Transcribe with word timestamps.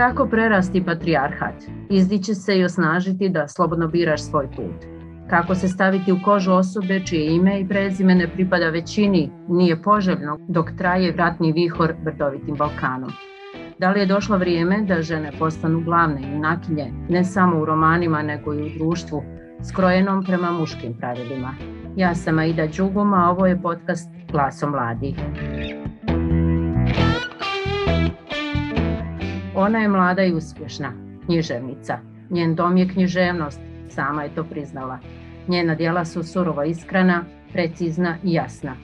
Kako 0.00 0.26
prerasti 0.26 0.84
patrijarhat? 0.84 1.54
Izdići 1.90 2.34
se 2.34 2.58
i 2.58 2.64
osnažiti 2.64 3.28
da 3.28 3.48
slobodno 3.48 3.88
biraš 3.88 4.22
svoj 4.22 4.46
put. 4.56 4.86
Kako 5.30 5.54
se 5.54 5.68
staviti 5.68 6.12
u 6.12 6.18
kožu 6.24 6.52
osobe 6.52 7.00
čije 7.06 7.34
ime 7.34 7.60
i 7.60 7.68
prezime 7.68 8.14
ne 8.14 8.28
pripada 8.28 8.68
većini, 8.68 9.30
nije 9.48 9.82
poželjno 9.82 10.38
dok 10.48 10.70
traje 10.78 11.12
vratni 11.12 11.52
vihor 11.52 11.94
brdovitim 12.04 12.54
Balkanom. 12.56 13.10
Da 13.78 13.90
li 13.90 14.00
je 14.00 14.06
došlo 14.06 14.38
vrijeme 14.38 14.82
da 14.82 15.02
žene 15.02 15.32
postanu 15.38 15.80
glavne 15.80 16.32
junakinje 16.32 16.92
ne 17.08 17.24
samo 17.24 17.60
u 17.60 17.64
romanima 17.64 18.22
nego 18.22 18.54
i 18.54 18.62
u 18.62 18.78
društvu, 18.78 19.22
skrojenom 19.70 20.24
prema 20.24 20.50
muškim 20.50 20.94
pravilima? 20.94 21.54
Ja 21.96 22.14
sam 22.14 22.38
Aida 22.38 22.66
Đuguma, 22.66 23.26
a 23.26 23.30
ovo 23.30 23.46
je 23.46 23.62
podcast 23.62 24.10
Glaso 24.32 24.70
mladih. 24.70 25.14
Ona 29.60 29.78
je 29.78 29.88
mlada 29.88 30.22
i 30.22 30.32
uspješna, 30.32 30.92
književnica. 31.24 31.98
Njen 32.30 32.54
dom 32.54 32.76
je 32.76 32.88
književnost, 32.88 33.60
sama 33.88 34.22
je 34.22 34.34
to 34.34 34.44
priznala. 34.44 34.98
Njena 35.48 35.74
djela 35.74 36.04
su 36.04 36.22
surovo 36.22 36.62
iskrena, 36.62 37.24
precizna 37.52 38.16
i 38.24 38.32
jasna. 38.32 38.76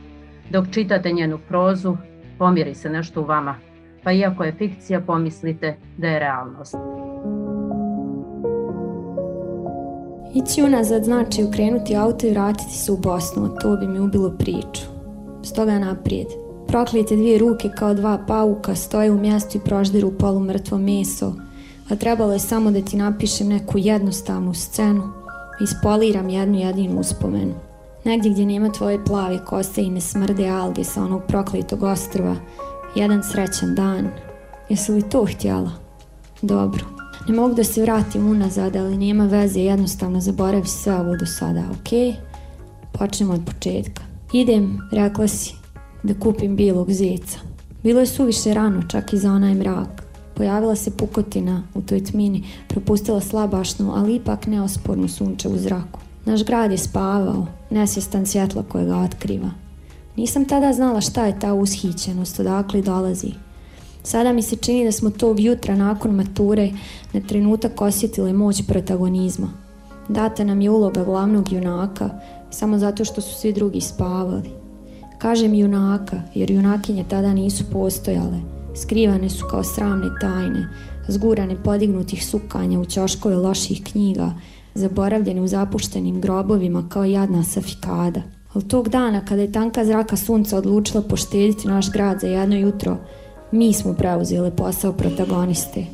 Dok 0.50 0.66
čitate 0.70 1.12
njenu 1.12 1.38
prozu, 1.48 1.96
pomjeri 2.38 2.74
se 2.74 2.90
nešto 2.90 3.20
u 3.20 3.24
vama, 3.24 3.54
pa 4.04 4.12
iako 4.12 4.44
je 4.44 4.52
fikcija, 4.52 5.00
pomislite 5.00 5.76
da 5.96 6.08
je 6.08 6.18
realnost. 6.18 6.76
Ići 10.34 10.62
unazad 10.62 11.04
znači 11.04 11.44
ukrenuti 11.44 11.96
auto 11.96 12.26
i 12.26 12.30
vratiti 12.30 12.74
se 12.74 12.92
u 12.92 12.96
Bosnu, 12.96 13.48
to 13.60 13.76
bi 13.76 13.86
mi 13.86 14.00
ubilo 14.00 14.34
priču. 14.38 14.82
Stoga 15.42 15.78
naprijed. 15.78 16.45
Proklite 16.68 17.16
dvije 17.16 17.38
ruke 17.38 17.70
kao 17.78 17.94
dva 17.94 18.18
pauka 18.26 18.74
stoje 18.74 19.10
u 19.10 19.18
mjestu 19.18 19.58
i 19.58 19.60
proždiru 19.60 20.10
polumrtvo 20.18 20.78
meso, 20.78 21.32
a 21.90 21.96
trebalo 21.96 22.32
je 22.32 22.38
samo 22.38 22.70
da 22.70 22.80
ti 22.80 22.96
napišem 22.96 23.48
neku 23.48 23.78
jednostavnu 23.78 24.54
scenu 24.54 25.12
ispoliram 25.60 26.28
jednu 26.28 26.58
jedinu 26.58 27.00
uspomenu. 27.00 27.54
Negdje 28.04 28.30
gdje 28.30 28.46
nema 28.46 28.72
tvoje 28.72 29.04
plave 29.04 29.44
kose 29.44 29.82
i 29.82 29.90
ne 29.90 30.00
smrde 30.00 30.48
alge 30.48 30.84
sa 30.84 31.02
onog 31.02 31.22
proklitog 31.28 31.82
ostrva, 31.82 32.36
jedan 32.94 33.22
srećan 33.22 33.74
dan. 33.74 34.08
Jesi 34.68 34.92
li 34.92 35.02
to 35.02 35.24
htjela? 35.24 35.70
Dobro. 36.42 36.84
Ne 37.28 37.34
mogu 37.34 37.54
da 37.54 37.64
se 37.64 37.82
vratim 37.82 38.30
unazad, 38.30 38.76
ali 38.76 38.96
nema 38.96 39.26
veze, 39.26 39.60
jednostavno 39.60 40.20
zaboravi 40.20 40.66
sve 40.66 40.94
ovo 40.94 41.16
do 41.16 41.26
sada, 41.26 41.60
ok? 41.70 42.18
Počnemo 42.92 43.32
od 43.32 43.40
početka. 43.46 44.02
Idem, 44.32 44.78
rekla 44.92 45.28
si, 45.28 45.54
da 46.06 46.14
kupim 46.20 46.56
bilog 46.56 46.92
zeca. 46.92 47.38
Bilo 47.82 48.00
je 48.00 48.06
suviše 48.06 48.54
rano, 48.54 48.82
čak 48.88 49.12
i 49.12 49.18
za 49.18 49.32
onaj 49.32 49.54
mrak. 49.54 50.02
Pojavila 50.34 50.76
se 50.76 50.90
pukotina 50.90 51.62
u 51.74 51.82
toj 51.82 52.04
tmini, 52.04 52.44
propustila 52.68 53.20
slabašnu, 53.20 53.92
ali 53.94 54.14
ipak 54.14 54.46
neospornu 54.46 55.08
sunče 55.08 55.48
u 55.48 55.58
zraku. 55.58 56.00
Naš 56.24 56.44
grad 56.44 56.70
je 56.70 56.78
spavao, 56.78 57.46
nesvjestan 57.70 58.26
svjetla 58.26 58.62
koje 58.62 58.86
ga 58.86 58.96
otkriva. 58.96 59.50
Nisam 60.16 60.44
tada 60.44 60.72
znala 60.72 61.00
šta 61.00 61.26
je 61.26 61.38
ta 61.40 61.54
ushićenost, 61.54 62.40
odakle 62.40 62.82
dolazi. 62.82 63.32
Sada 64.02 64.32
mi 64.32 64.42
se 64.42 64.56
čini 64.56 64.84
da 64.84 64.92
smo 64.92 65.10
tog 65.10 65.40
jutra 65.40 65.76
nakon 65.76 66.14
mature 66.14 66.70
na 67.12 67.20
trenutak 67.20 67.80
osjetile 67.80 68.32
moć 68.32 68.62
protagonizma. 68.68 69.48
Data 70.08 70.44
nam 70.44 70.60
je 70.60 70.70
uloga 70.70 71.04
glavnog 71.04 71.52
junaka, 71.52 72.10
samo 72.50 72.78
zato 72.78 73.04
što 73.04 73.20
su 73.20 73.34
svi 73.34 73.52
drugi 73.52 73.80
spavali. 73.80 74.65
Kažem 75.26 75.54
junaka, 75.54 76.16
jer 76.34 76.50
junakinje 76.50 77.04
tada 77.10 77.34
nisu 77.34 77.64
postojale. 77.72 78.38
Skrivane 78.76 79.30
su 79.30 79.46
kao 79.50 79.64
sramne 79.64 80.06
tajne, 80.20 80.68
zgurane 81.08 81.56
podignutih 81.64 82.26
sukanja 82.26 82.80
u 82.80 82.84
ćoškove 82.84 83.36
loših 83.36 83.82
knjiga, 83.92 84.30
zaboravljene 84.74 85.40
u 85.40 85.46
zapuštenim 85.46 86.20
grobovima 86.20 86.88
kao 86.88 87.04
jadna 87.04 87.42
safikada. 87.42 88.22
Ali 88.54 88.68
tog 88.68 88.88
dana 88.88 89.24
kada 89.24 89.42
je 89.42 89.52
tanka 89.52 89.84
zraka 89.84 90.16
sunca 90.16 90.58
odlučila 90.58 91.02
poštediti 91.02 91.68
naš 91.68 91.92
grad 91.92 92.20
za 92.20 92.26
jedno 92.26 92.56
jutro, 92.56 92.96
mi 93.52 93.72
smo 93.72 93.94
preuzeli 93.94 94.50
posao 94.56 94.92
protagoniste. 94.92 95.86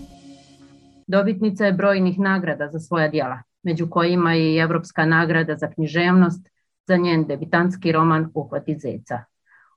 Dobitnica 1.06 1.66
je 1.66 1.72
brojnih 1.72 2.18
nagrada 2.18 2.68
za 2.72 2.78
svoja 2.78 3.08
djela, 3.08 3.42
među 3.62 3.90
kojima 3.90 4.32
je 4.32 4.54
i 4.54 4.58
Evropska 4.58 5.06
nagrada 5.06 5.56
za 5.56 5.70
književnost 5.70 6.51
za 6.86 6.96
njen 6.96 7.26
debitantski 7.26 7.92
roman 7.92 8.30
Uhvati 8.34 8.78
zeca. 8.78 9.24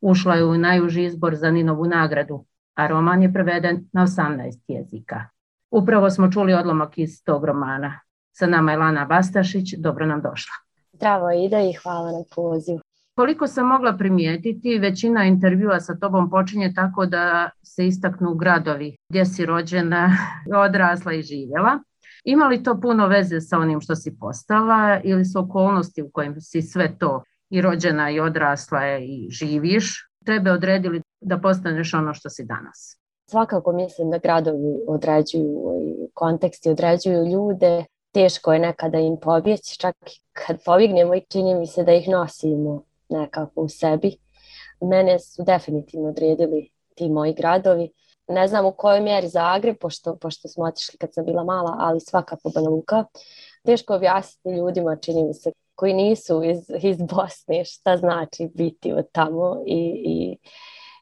Ušla 0.02 0.36
je 0.36 0.46
u 0.46 0.58
najuži 0.58 1.04
izbor 1.04 1.36
za 1.36 1.52
Ninovu 1.52 1.86
nagradu, 1.86 2.46
a 2.76 2.88
roman 2.88 3.22
je 3.22 3.34
preveden 3.34 3.90
na 3.94 4.08
18 4.08 4.60
jezika. 4.68 5.26
Upravo 5.72 6.10
smo 6.10 6.32
čuli 6.32 6.54
odlomak 6.54 6.98
iz 6.98 7.24
tog 7.24 7.46
romana. 7.46 8.00
Sa 8.32 8.48
nama 8.48 8.72
je 8.72 8.78
Lana 8.78 9.06
Bastašić, 9.06 9.74
dobro 9.78 10.06
nam 10.06 10.22
došla. 10.22 10.54
Zdravo 10.94 11.32
Ida 11.46 11.60
i 11.60 11.74
hvala 11.74 12.12
na 12.12 12.24
pozivu. 12.36 12.80
Koliko 13.16 13.48
sam 13.48 13.68
mogla 13.68 13.98
primijetiti, 13.98 14.80
većina 14.80 15.24
intervjua 15.24 15.80
sa 15.80 15.96
tobom 15.96 16.30
počinje 16.30 16.74
tako 16.76 17.06
da 17.06 17.50
se 17.64 17.88
istaknu 17.88 18.34
gradovi 18.34 18.98
gdje 19.10 19.26
si 19.26 19.46
rođena, 19.46 20.18
odrasla 20.66 21.14
i 21.14 21.22
živjela. 21.22 21.80
Ima 22.26 22.48
li 22.48 22.64
to 22.64 22.80
puno 22.82 23.08
veze 23.08 23.42
sa 23.42 23.58
onim 23.58 23.82
što 23.82 23.96
si 23.96 24.18
postala 24.20 25.00
ili 25.04 25.26
su 25.26 25.40
okolnosti 25.40 26.02
u 26.02 26.10
kojim 26.12 26.42
si 26.42 26.62
sve 26.62 26.98
to 26.98 27.24
i 27.50 27.62
rođena 27.62 28.10
i 28.10 28.20
odrasla 28.20 28.98
i 28.98 29.28
živiš, 29.30 30.10
tebe 30.26 30.52
odredili 30.52 31.02
da 31.22 31.38
postaneš 31.38 31.94
ono 31.94 32.14
što 32.14 32.30
si 32.30 32.46
danas? 32.46 33.00
Svakako 33.30 33.72
mislim 33.74 34.12
da 34.12 34.18
gradovi 34.18 34.80
određuju 34.88 35.58
i 35.82 36.10
konteksti 36.14 36.70
određuju 36.70 37.32
ljude. 37.32 37.86
Teško 38.14 38.54
je 38.54 38.60
nekada 38.60 39.00
im 39.00 39.18
pobjeći, 39.22 39.80
čak 39.80 39.96
kad 40.34 40.64
pobjegnemo 40.66 41.16
i 41.16 41.26
čini 41.32 41.56
mi 41.56 41.68
se 41.68 41.84
da 41.84 41.94
ih 41.94 42.10
nosimo 42.10 42.84
nekako 43.10 43.62
u 43.62 43.70
sebi. 43.70 44.18
Mene 44.82 45.20
su 45.20 45.44
definitivno 45.44 46.10
odredili 46.10 46.70
ti 46.96 47.10
moji 47.10 47.34
gradovi 47.34 47.90
ne 48.28 48.48
znam 48.48 48.66
u 48.66 48.72
kojoj 48.72 49.02
mjeri 49.02 49.28
Zagreb, 49.28 49.76
pošto, 49.80 50.16
pošto 50.16 50.48
smo 50.48 50.64
otišli 50.64 50.98
kad 50.98 51.14
sam 51.14 51.26
bila 51.26 51.44
mala, 51.44 51.76
ali 51.80 52.00
svakako 52.00 52.50
Banja 52.56 52.70
Luka. 52.70 53.06
Teško 53.66 53.96
objasniti 53.96 54.58
ljudima, 54.58 54.96
čini 54.96 55.24
mi 55.24 55.34
se, 55.34 55.52
koji 55.76 55.94
nisu 55.94 56.44
iz, 56.44 56.72
iz 56.82 56.98
Bosne, 56.98 57.66
šta 57.66 57.98
znači 57.98 58.50
biti 58.54 58.94
od 58.94 59.12
tamo 59.12 59.64
i, 59.66 60.04
i 60.06 60.38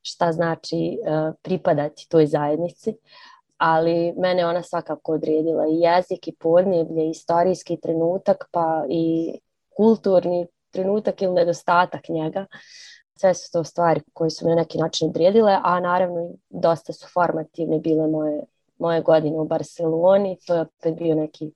šta 0.02 0.32
znači 0.32 1.00
uh, 1.02 1.36
pripadati 1.42 2.10
toj 2.10 2.26
zajednici. 2.26 2.96
Ali 3.58 4.14
mene 4.18 4.46
ona 4.46 4.64
svakako 4.64 5.14
odredila 5.14 5.68
i 5.68 5.80
jezik 5.80 6.28
i 6.28 6.36
podneblje, 6.40 7.06
i 7.06 7.10
istorijski 7.10 7.78
trenutak, 7.82 8.50
pa 8.52 8.86
i 8.90 9.34
kulturni 9.78 10.48
trenutak 10.72 11.22
ili 11.22 11.34
nedostatak 11.34 12.10
njega. 12.10 12.46
Sve 13.24 13.34
su 13.34 13.52
to 13.52 13.64
stvari 13.64 14.02
koje 14.14 14.30
su 14.30 14.46
me 14.46 14.50
na 14.50 14.56
neki 14.56 14.78
način 14.78 15.10
odredile, 15.10 15.58
a 15.64 15.80
naravno 15.80 16.30
dosta 16.50 16.94
su 16.94 17.08
formativne 17.14 17.80
bile 17.80 18.08
moje, 18.08 18.44
moje 18.78 19.02
godine 19.02 19.40
u 19.40 19.46
Barceloni. 19.46 20.38
To 20.48 20.56
je 20.56 20.62
opet 20.62 20.96
bio 20.96 21.16
neki 21.16 21.52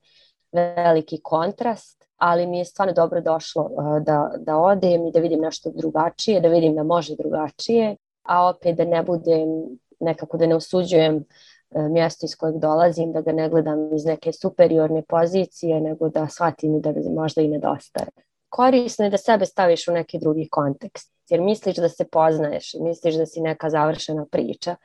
veliki 0.51 1.21
kontrast, 1.23 2.05
ali 2.17 2.47
mi 2.47 2.57
je 2.57 2.65
stvarno 2.65 2.93
dobro 2.93 3.21
došlo 3.21 3.69
da, 4.05 4.31
da 4.37 4.57
odem 4.57 5.07
i 5.07 5.11
da 5.11 5.19
vidim 5.19 5.39
nešto 5.39 5.71
drugačije, 5.75 6.41
da 6.41 6.47
vidim 6.47 6.75
da 6.75 6.83
može 6.83 7.15
drugačije, 7.15 7.95
a 8.23 8.49
opet 8.49 8.77
da 8.77 8.85
ne 8.85 9.03
budem 9.03 9.49
nekako 9.99 10.37
da 10.37 10.47
ne 10.47 10.55
osuđujem 10.55 11.25
mjesto 11.89 12.25
iz 12.25 12.35
kojeg 12.35 12.57
dolazim, 12.57 13.11
da 13.11 13.21
ga 13.21 13.31
ne 13.31 13.49
gledam 13.49 13.95
iz 13.95 14.05
neke 14.05 14.33
superiorne 14.33 15.01
pozicije, 15.01 15.81
nego 15.81 16.09
da 16.09 16.27
shvatim 16.27 16.75
i 16.75 16.81
da 16.81 16.93
možda 17.15 17.41
i 17.41 17.47
nedostaje. 17.47 18.26
Korisno 18.49 19.05
je 19.05 19.11
da 19.11 19.17
sebe 19.17 19.45
staviš 19.45 19.87
u 19.87 19.91
neki 19.91 20.19
drugi 20.19 20.47
kontekst 20.51 21.11
jer 21.29 21.41
misliš 21.41 21.75
da 21.75 21.89
se 21.89 22.05
poznaješ, 22.11 22.73
misliš 22.79 23.15
da 23.15 23.25
si 23.25 23.41
neka 23.41 23.69
završena 23.69 24.25
priča, 24.31 24.75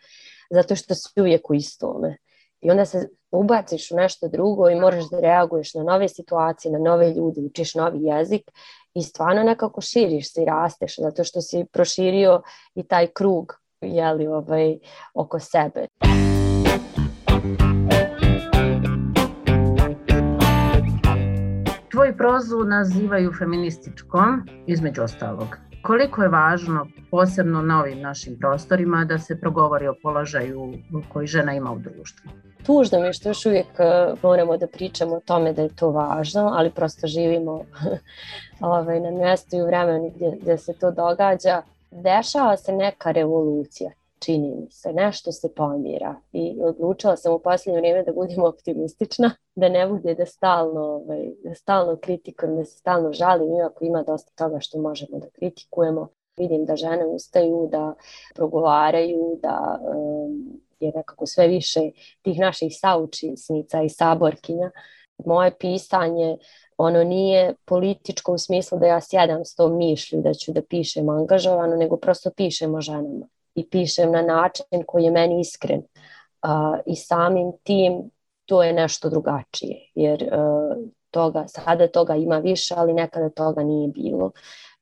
zato 0.50 0.76
što 0.76 0.94
si 0.94 1.20
uvijek 1.20 1.50
u 1.50 1.54
istome. 1.54 2.16
I 2.60 2.70
onda 2.70 2.84
se 2.84 3.08
ubaciš 3.30 3.90
u 3.90 3.96
nešto 3.96 4.28
drugo 4.28 4.70
i 4.70 4.80
moraš 4.80 5.04
da 5.10 5.20
reaguješ 5.20 5.74
na 5.74 5.82
nove 5.82 6.08
situacije, 6.08 6.72
na 6.72 6.78
nove 6.78 7.10
ljude, 7.10 7.40
učiš 7.40 7.74
novi 7.74 7.98
jezik 8.02 8.50
i 8.94 9.02
stvarno 9.02 9.42
nekako 9.42 9.80
širiš 9.80 10.32
se 10.32 10.42
i 10.42 10.44
rasteš, 10.44 10.96
zato 10.98 11.24
što 11.24 11.40
si 11.40 11.64
proširio 11.72 12.42
i 12.74 12.82
taj 12.82 13.06
krug 13.06 13.54
jeli, 13.80 14.26
ovaj, 14.26 14.78
oko 15.14 15.38
sebe. 15.38 15.86
Prozu 22.22 22.64
nazivaju 22.64 23.32
feminističkom, 23.38 24.42
između 24.66 25.02
ostalog. 25.02 25.56
Koliko 25.82 26.22
je 26.22 26.28
važno, 26.28 26.86
posebno 27.10 27.62
na 27.62 27.80
ovim 27.80 28.00
našim 28.00 28.36
prostorima, 28.38 29.04
da 29.04 29.18
se 29.18 29.40
progovori 29.40 29.88
o 29.88 29.94
položaju 30.02 30.72
koji 31.12 31.26
žena 31.26 31.54
ima 31.54 31.72
u 31.72 31.78
društvu? 31.78 32.30
Tužno 32.66 33.00
mi 33.00 33.06
je 33.06 33.12
što 33.12 33.28
još 33.28 33.46
uvijek 33.46 33.66
e, 33.78 34.14
moramo 34.22 34.56
da 34.56 34.66
pričamo 34.66 35.16
o 35.16 35.20
tome 35.20 35.52
da 35.52 35.62
je 35.62 35.74
to 35.76 35.90
važno, 35.90 36.50
ali 36.54 36.70
prosto 36.70 37.06
živimo 37.06 37.64
ovaj, 38.60 39.00
na 39.00 39.10
mjestu 39.10 39.56
i 39.56 39.62
u 39.62 39.66
vremenu 39.66 40.12
gdje, 40.14 40.38
gdje 40.40 40.58
se 40.58 40.72
to 40.80 40.90
događa. 40.90 41.62
Dešava 41.90 42.56
se 42.56 42.72
neka 42.72 43.10
revolucija. 43.10 43.90
Čini 44.24 44.54
mi 44.54 44.70
se, 44.70 44.92
nešto 44.92 45.32
se 45.32 45.54
pomira 45.54 46.14
i 46.32 46.58
odlučila 46.62 47.16
sam 47.16 47.34
u 47.34 47.38
posljednje 47.38 47.80
vrijeme 47.80 48.02
da 48.02 48.12
budem 48.12 48.44
optimistična, 48.52 49.30
da 49.54 49.68
ne 49.68 49.86
bude 49.86 50.14
da 50.14 50.26
stalno, 50.26 50.80
ovaj, 50.80 51.30
da 51.44 51.54
stalno 51.54 51.96
kritikujem, 51.96 52.56
da 52.56 52.64
se 52.64 52.78
stalno 52.78 53.12
žalim, 53.12 53.56
iako 53.56 53.84
ima 53.84 54.02
dosta 54.02 54.32
toga 54.34 54.60
što 54.60 54.78
možemo 54.78 55.18
da 55.18 55.30
kritikujemo. 55.30 56.08
Vidim 56.36 56.64
da 56.64 56.76
žene 56.76 57.06
ustaju, 57.06 57.68
da 57.70 57.94
progovaraju, 58.34 59.38
da 59.42 59.80
um, 59.96 60.60
je 60.80 60.92
nekako 60.94 61.26
sve 61.26 61.48
više 61.48 61.80
tih 62.22 62.38
naših 62.38 62.72
saučisnica 62.80 63.82
i 63.82 63.88
saborkinja. 63.88 64.70
Moje 65.24 65.58
pisanje 65.58 66.38
ono 66.76 67.04
nije 67.04 67.54
političko 67.64 68.32
u 68.32 68.38
smislu 68.38 68.78
da 68.78 68.86
ja 68.86 69.00
sjedam 69.00 69.44
s 69.44 69.54
tom 69.54 69.76
mišlju 69.76 70.20
da 70.20 70.34
ću 70.34 70.52
da 70.52 70.62
pišem 70.62 71.08
angažovano, 71.08 71.76
nego 71.76 71.96
prosto 71.96 72.30
pišem 72.36 72.74
o 72.74 72.80
ženama 72.80 73.26
i 73.54 73.68
pišem 73.68 74.12
na 74.12 74.22
način 74.22 74.64
koji 74.86 75.04
je 75.04 75.10
meni 75.10 75.40
iskren. 75.40 75.80
Uh, 75.80 76.78
I 76.86 76.96
samim 76.96 77.52
tim 77.62 78.10
to 78.46 78.62
je 78.62 78.72
nešto 78.72 79.10
drugačije, 79.10 79.90
jer 79.94 80.22
uh, 80.22 80.76
toga, 81.10 81.44
sada 81.48 81.88
toga 81.88 82.14
ima 82.16 82.38
više, 82.38 82.74
ali 82.76 82.92
nekada 82.92 83.30
toga 83.30 83.62
nije 83.62 83.88
bilo. 83.88 84.30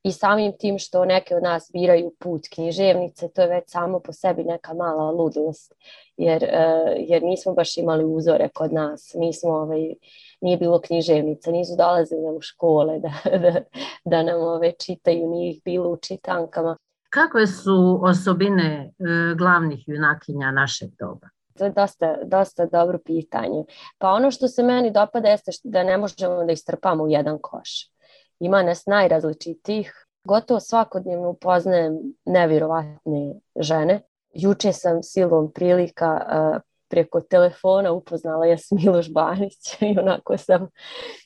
I 0.02 0.12
samim 0.12 0.52
tim 0.58 0.78
što 0.78 1.04
neke 1.04 1.36
od 1.36 1.42
nas 1.42 1.70
biraju 1.72 2.14
put 2.18 2.42
književnice, 2.54 3.28
to 3.28 3.42
je 3.42 3.48
već 3.48 3.64
samo 3.66 4.00
po 4.00 4.12
sebi 4.12 4.44
neka 4.44 4.74
mala 4.74 5.10
ludost, 5.10 5.74
jer, 6.16 6.42
uh, 6.42 6.92
jer 6.96 7.22
nismo 7.22 7.52
baš 7.52 7.76
imali 7.76 8.04
uzore 8.04 8.48
kod 8.48 8.72
nas, 8.72 9.14
nismo 9.14 9.50
ovaj, 9.50 9.94
nije 10.40 10.56
bilo 10.56 10.80
književnica, 10.80 11.50
nisu 11.50 11.76
dolazile 11.76 12.30
u 12.30 12.40
škole 12.40 12.98
da, 12.98 13.12
da, 13.38 13.60
da 14.04 14.22
nam 14.22 14.42
ove 14.42 14.72
čitaju, 14.72 15.28
nije 15.28 15.50
ih 15.50 15.60
bilo 15.64 15.90
u 15.90 15.96
čitankama. 15.96 16.76
Kakve 17.10 17.46
su 17.46 18.00
osobine 18.02 18.92
e, 18.98 19.34
glavnih 19.34 19.88
junakinja 19.88 20.50
našeg 20.50 20.90
doba? 20.98 21.28
To 21.58 21.64
je 21.64 21.70
dosta, 21.70 22.16
dosta 22.24 22.66
dobro 22.66 22.98
pitanje. 23.04 23.64
Pa 23.98 24.08
ono 24.08 24.30
što 24.30 24.48
se 24.48 24.62
meni 24.62 24.90
dopada 24.90 25.28
jeste 25.28 25.50
da 25.64 25.82
ne 25.82 25.98
možemo 25.98 26.44
da 26.44 26.52
istrpamo 26.52 27.04
u 27.04 27.08
jedan 27.08 27.38
koš. 27.42 27.90
Ima 28.38 28.62
nas 28.62 28.86
najrazličitih. 28.86 30.06
Gotovo 30.24 30.60
svakodnevno 30.60 31.30
upoznajem 31.30 31.98
nevjerovatne 32.24 33.34
žene. 33.56 34.00
Juče 34.34 34.72
sam 34.72 35.02
silom 35.02 35.52
prilika 35.52 36.12
uh, 36.12 36.60
preko 36.90 37.20
telefona 37.20 37.92
upoznala 37.92 38.46
ja 38.46 38.58
sam 38.58 38.78
Miloš 38.78 39.12
Banić 39.12 39.72
i 39.80 39.98
onako 39.98 40.36
sam 40.36 40.68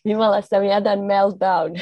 imala 0.04 0.42
sam 0.42 0.64
jedan 0.64 0.98
meltdown. 0.98 1.80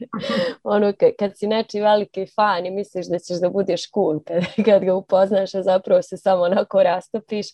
Ono 0.74 0.92
kad 1.18 1.38
si 1.38 1.46
neči 1.46 1.80
veliki 1.80 2.26
fan 2.36 2.66
i 2.66 2.70
misliš 2.70 3.06
da 3.06 3.18
ćeš 3.18 3.40
da 3.40 3.48
budeš 3.48 3.90
cool 3.90 4.20
kad, 4.24 4.42
kad 4.66 4.84
ga 4.84 4.94
upoznaš 4.94 5.54
a 5.54 5.62
zapravo 5.62 6.02
se 6.02 6.16
samo 6.16 6.42
onako 6.42 6.82
rastopiš. 6.82 7.46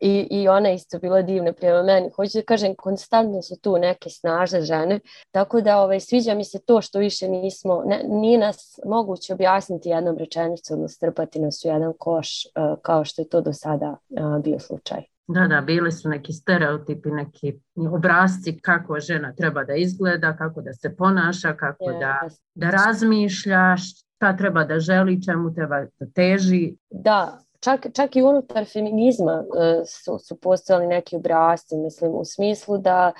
I, 0.00 0.28
i 0.30 0.48
ona 0.48 0.70
isto 0.70 0.98
bila 0.98 1.22
divna 1.22 1.52
prema 1.52 1.82
meni. 1.82 2.10
Hoću 2.16 2.38
da 2.38 2.42
kažem 2.42 2.74
konstantno 2.74 3.42
su 3.42 3.60
tu 3.60 3.78
neke 3.78 4.10
snažne 4.10 4.60
žene. 4.60 5.00
Tako 5.30 5.60
da 5.60 5.80
ovaj, 5.80 6.00
sviđa 6.00 6.34
mi 6.34 6.44
se 6.44 6.58
to 6.58 6.80
što 6.80 6.98
više 6.98 7.28
nismo 7.28 7.82
ne, 7.86 8.04
nije 8.08 8.38
nas 8.38 8.80
moguće 8.84 9.32
objasniti 9.32 9.88
jednom 9.88 10.18
rečenicom 10.18 10.88
strpati 10.88 11.40
nas 11.40 11.64
u 11.64 11.68
jedan 11.68 11.92
koš 11.98 12.46
uh, 12.46 12.78
kao 12.82 13.04
što 13.04 13.22
je 13.22 13.28
to 13.28 13.40
do 13.40 13.52
sada 13.52 13.96
uh, 14.08 14.42
bio 14.42 14.58
slučaj 14.58 15.13
Da, 15.26 15.46
da, 15.46 15.60
bili 15.60 15.92
su 15.92 16.08
neki 16.08 16.32
stereotipi, 16.32 17.10
neki 17.10 17.60
obrazci 17.92 18.60
kako 18.60 19.00
žena 19.00 19.34
treba 19.34 19.64
da 19.64 19.74
izgleda, 19.74 20.36
kako 20.36 20.60
da 20.60 20.72
se 20.72 20.96
ponaša, 20.96 21.56
kako 21.56 21.90
Je, 21.90 21.98
da, 21.98 22.20
da 22.54 22.70
razmišlja, 22.70 23.76
šta 23.76 24.36
treba 24.36 24.64
da 24.64 24.78
želi, 24.78 25.22
čemu 25.22 25.54
treba 25.54 25.80
da 25.80 26.06
teži. 26.14 26.76
Da, 26.90 27.38
čak, 27.60 27.86
čak 27.94 28.16
i 28.16 28.22
unutar 28.22 28.64
feminizma 28.72 29.32
uh, 29.32 29.86
su, 29.86 30.18
su 30.18 30.40
postojali 30.40 30.86
neki 30.86 31.16
obrazci, 31.16 31.76
mislim, 31.76 32.14
u 32.14 32.24
smislu 32.24 32.78
da 32.78 33.12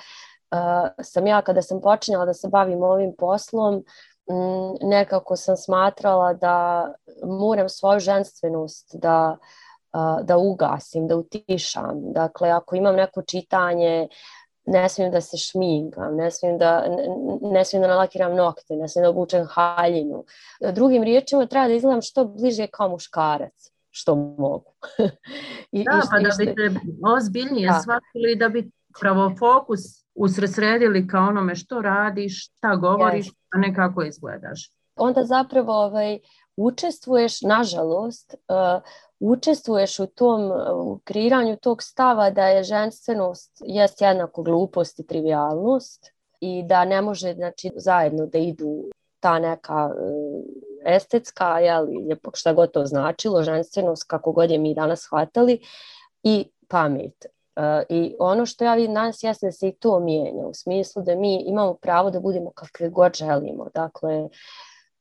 uh, 0.51 0.89
sam 1.03 1.27
ja 1.27 1.41
kada 1.41 1.61
sam 1.61 1.81
počinjala 1.81 2.25
da 2.25 2.33
se 2.33 2.47
bavim 2.47 2.83
ovim 2.83 3.13
poslom, 3.17 3.83
nekako 4.81 5.35
sam 5.35 5.57
smatrala 5.57 6.33
da 6.33 6.87
moram 7.23 7.69
svoju 7.69 7.99
ženstvenost 7.99 8.95
da 9.01 9.37
da 10.23 10.37
ugasim, 10.37 11.07
da 11.07 11.15
utišam. 11.15 12.01
Dakle, 12.13 12.49
ako 12.49 12.75
imam 12.75 12.95
neko 12.95 13.21
čitanje, 13.21 14.07
ne 14.65 14.89
smijem 14.89 15.11
da 15.11 15.21
se 15.21 15.37
šminkam, 15.37 16.15
ne 16.15 16.31
smijem 16.31 16.57
da, 16.57 16.83
ne, 17.41 17.65
smijem 17.65 17.81
da 17.81 17.87
nalakiram 17.87 18.35
nokte, 18.35 18.75
ne 18.75 18.89
smijem 18.89 19.03
da 19.03 19.09
obučem 19.09 19.45
haljinu. 19.49 20.23
Drugim 20.73 21.03
riječima 21.03 21.45
treba 21.45 21.67
da 21.67 21.73
izgledam 21.73 22.01
što 22.01 22.25
bliže 22.25 22.67
kao 22.67 22.89
muškarac 22.89 23.71
što 23.95 24.15
mogu. 24.15 24.71
I, 25.71 25.83
da, 25.83 25.91
i 25.91 26.01
što, 26.01 26.09
pa 26.11 26.19
da 26.19 26.29
biste 26.37 26.79
ozbiljnije 27.17 27.69
da. 27.69 27.79
shvatili 27.79 28.35
da 28.35 28.49
bi 28.49 28.71
pravo 28.99 29.33
fokus 29.39 29.81
usresredili 30.15 31.07
kao 31.07 31.27
onome 31.27 31.55
što 31.55 31.81
radiš, 31.81 32.45
šta 32.45 32.75
govoriš, 32.75 33.25
yes. 33.25 33.33
a 33.53 33.57
ne 33.57 33.75
kako 33.75 34.03
izgledaš. 34.03 34.71
Onda 34.95 35.23
zapravo 35.23 35.73
ovaj, 35.73 36.19
učestvuješ, 36.57 37.41
nažalost, 37.41 38.33
uh, 38.33 38.81
učestvuješ 39.19 39.99
u 39.99 40.05
tom 40.05 40.51
u 40.75 40.99
kreiranju 41.03 41.57
tog 41.57 41.83
stava 41.83 42.29
da 42.29 42.47
je 42.47 42.63
ženstvenost 42.63 43.51
jest 43.65 44.01
jednako 44.01 44.43
glupost 44.43 44.99
i 44.99 45.07
trivialnost 45.07 46.11
i 46.39 46.63
da 46.63 46.85
ne 46.85 47.01
može 47.01 47.33
znači, 47.33 47.71
zajedno 47.75 48.25
da 48.25 48.37
idu 48.37 48.83
ta 49.19 49.39
neka 49.39 49.89
e, 50.85 50.95
estetska, 50.95 51.59
jel, 51.59 51.87
šta 52.33 52.53
god 52.53 52.71
to 52.71 52.85
značilo, 52.85 53.43
ženstvenost, 53.43 54.03
kako 54.07 54.31
god 54.31 54.51
je 54.51 54.59
mi 54.59 54.73
danas 54.73 55.01
shvatali, 55.01 55.59
i 56.23 56.45
pamet. 56.67 57.25
Uh, 57.55 57.63
I 57.89 58.15
ono 58.19 58.45
što 58.45 58.63
ja 58.63 58.73
vidim 58.75 58.93
danas 58.93 59.23
jeste 59.23 59.45
da 59.45 59.51
se 59.51 59.67
i 59.67 59.75
to 59.75 59.99
mijenja, 59.99 60.47
u 60.47 60.53
smislu 60.53 61.03
da 61.03 61.15
mi 61.15 61.43
imamo 61.47 61.73
pravo 61.73 62.11
da 62.11 62.19
budemo 62.19 62.51
kakve 62.51 62.89
god 62.89 63.13
želimo. 63.15 63.67
Dakle, 63.73 64.29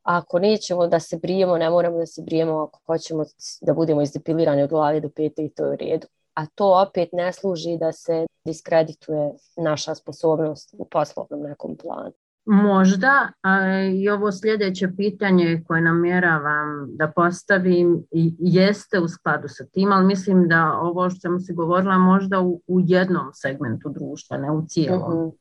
ako 0.04 0.38
nećemo 0.38 0.86
da 0.86 1.00
se 1.00 1.18
brijemo, 1.18 1.58
ne 1.58 1.70
moramo 1.70 1.98
da 1.98 2.06
se 2.06 2.22
brijemo 2.22 2.62
ako 2.62 2.80
hoćemo 2.86 3.24
da 3.62 3.74
budemo 3.74 4.02
izdepilirani 4.02 4.62
od 4.62 4.70
glave 4.70 5.00
do 5.00 5.08
pete 5.08 5.44
i 5.44 5.50
to 5.50 5.64
je 5.64 5.72
u 5.72 5.76
redu. 5.76 6.06
A 6.34 6.46
to 6.46 6.82
opet 6.88 7.08
ne 7.12 7.32
služi 7.32 7.78
da 7.80 7.92
se 7.92 8.26
diskredituje 8.44 9.32
naša 9.56 9.94
sposobnost 9.94 10.74
u 10.78 10.88
poslovnom 10.88 11.40
nekom 11.42 11.76
planu. 11.82 12.12
Možda, 12.46 13.28
a 13.42 13.80
i 13.94 14.08
ovo 14.08 14.32
sljedeće 14.32 14.88
pitanje 14.96 15.62
koje 15.66 15.80
namjeravam 15.80 16.96
da 16.96 17.12
postavim 17.16 18.06
jeste 18.38 19.00
u 19.00 19.08
skladu 19.08 19.48
sa 19.48 19.64
tim, 19.64 19.92
ali 19.92 20.06
mislim 20.06 20.48
da 20.48 20.78
ovo 20.80 21.10
što 21.10 21.20
sam 21.20 21.40
se 21.40 21.52
govorila 21.52 21.98
možda 21.98 22.40
u, 22.40 22.60
u 22.66 22.80
jednom 22.80 23.30
segmentu 23.32 23.88
društva, 23.88 24.36
ne 24.36 24.50
u 24.50 24.66
cijelom. 24.68 25.26
Uh 25.26 25.34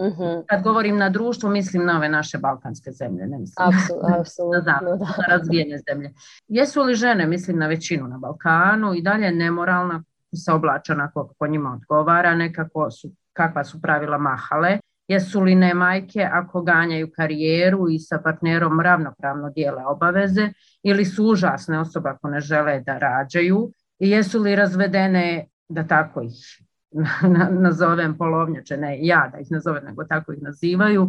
-huh. 0.00 0.12
Uh 0.12 0.18
-huh. 0.18 0.44
Kad 0.46 0.62
govorim 0.62 0.96
na 0.96 1.08
društvo, 1.08 1.50
mislim 1.50 1.84
na 1.86 1.96
ove 1.96 2.08
naše 2.08 2.38
balkanske 2.38 2.90
zemlje, 2.90 3.26
ne 3.26 3.38
mislim 3.38 3.68
Apsolutno, 3.68 4.08
na, 4.52 4.60
zapad, 4.60 4.98
da. 4.98 5.04
na 5.04 5.36
razvijene 5.36 5.78
zemlje. 5.88 6.12
Jesu 6.48 6.82
li 6.82 6.94
žene, 6.94 7.26
mislim 7.26 7.58
na 7.58 7.66
većinu 7.66 8.08
na 8.08 8.18
Balkanu, 8.18 8.94
i 8.94 9.02
dalje 9.02 9.32
nemoralna, 9.32 10.02
se 10.36 10.52
oblača 10.52 10.92
onako 10.92 11.26
kako 11.26 11.46
njima 11.46 11.72
odgovara, 11.72 12.34
nekako 12.34 12.90
su, 12.90 13.10
kakva 13.32 13.64
su 13.64 13.82
pravila 13.82 14.18
mahale, 14.18 14.78
jesu 15.08 15.40
li 15.40 15.54
ne 15.54 15.74
majke 15.74 16.28
ako 16.32 16.62
ganjaju 16.62 17.10
karijeru 17.16 17.90
i 17.90 17.98
sa 17.98 18.18
partnerom 18.24 18.80
ravnopravno 18.80 19.50
dijele 19.50 19.86
obaveze, 19.86 20.48
ili 20.82 21.04
su 21.04 21.24
užasne 21.24 21.80
osobe 21.80 22.08
ako 22.08 22.28
ne 22.28 22.40
žele 22.40 22.80
da 22.80 22.98
rađaju, 22.98 23.72
jesu 23.98 24.38
li 24.38 24.56
razvedene 24.56 25.46
da 25.68 25.86
tako 25.86 26.22
ih 26.22 26.62
nazovem 27.64 28.18
polovnjače, 28.18 28.76
ne 28.76 29.06
ja 29.06 29.30
da 29.32 29.38
ih 29.38 29.50
nazovem, 29.50 29.84
nego 29.84 30.04
tako 30.04 30.32
ih 30.32 30.42
nazivaju, 30.42 31.08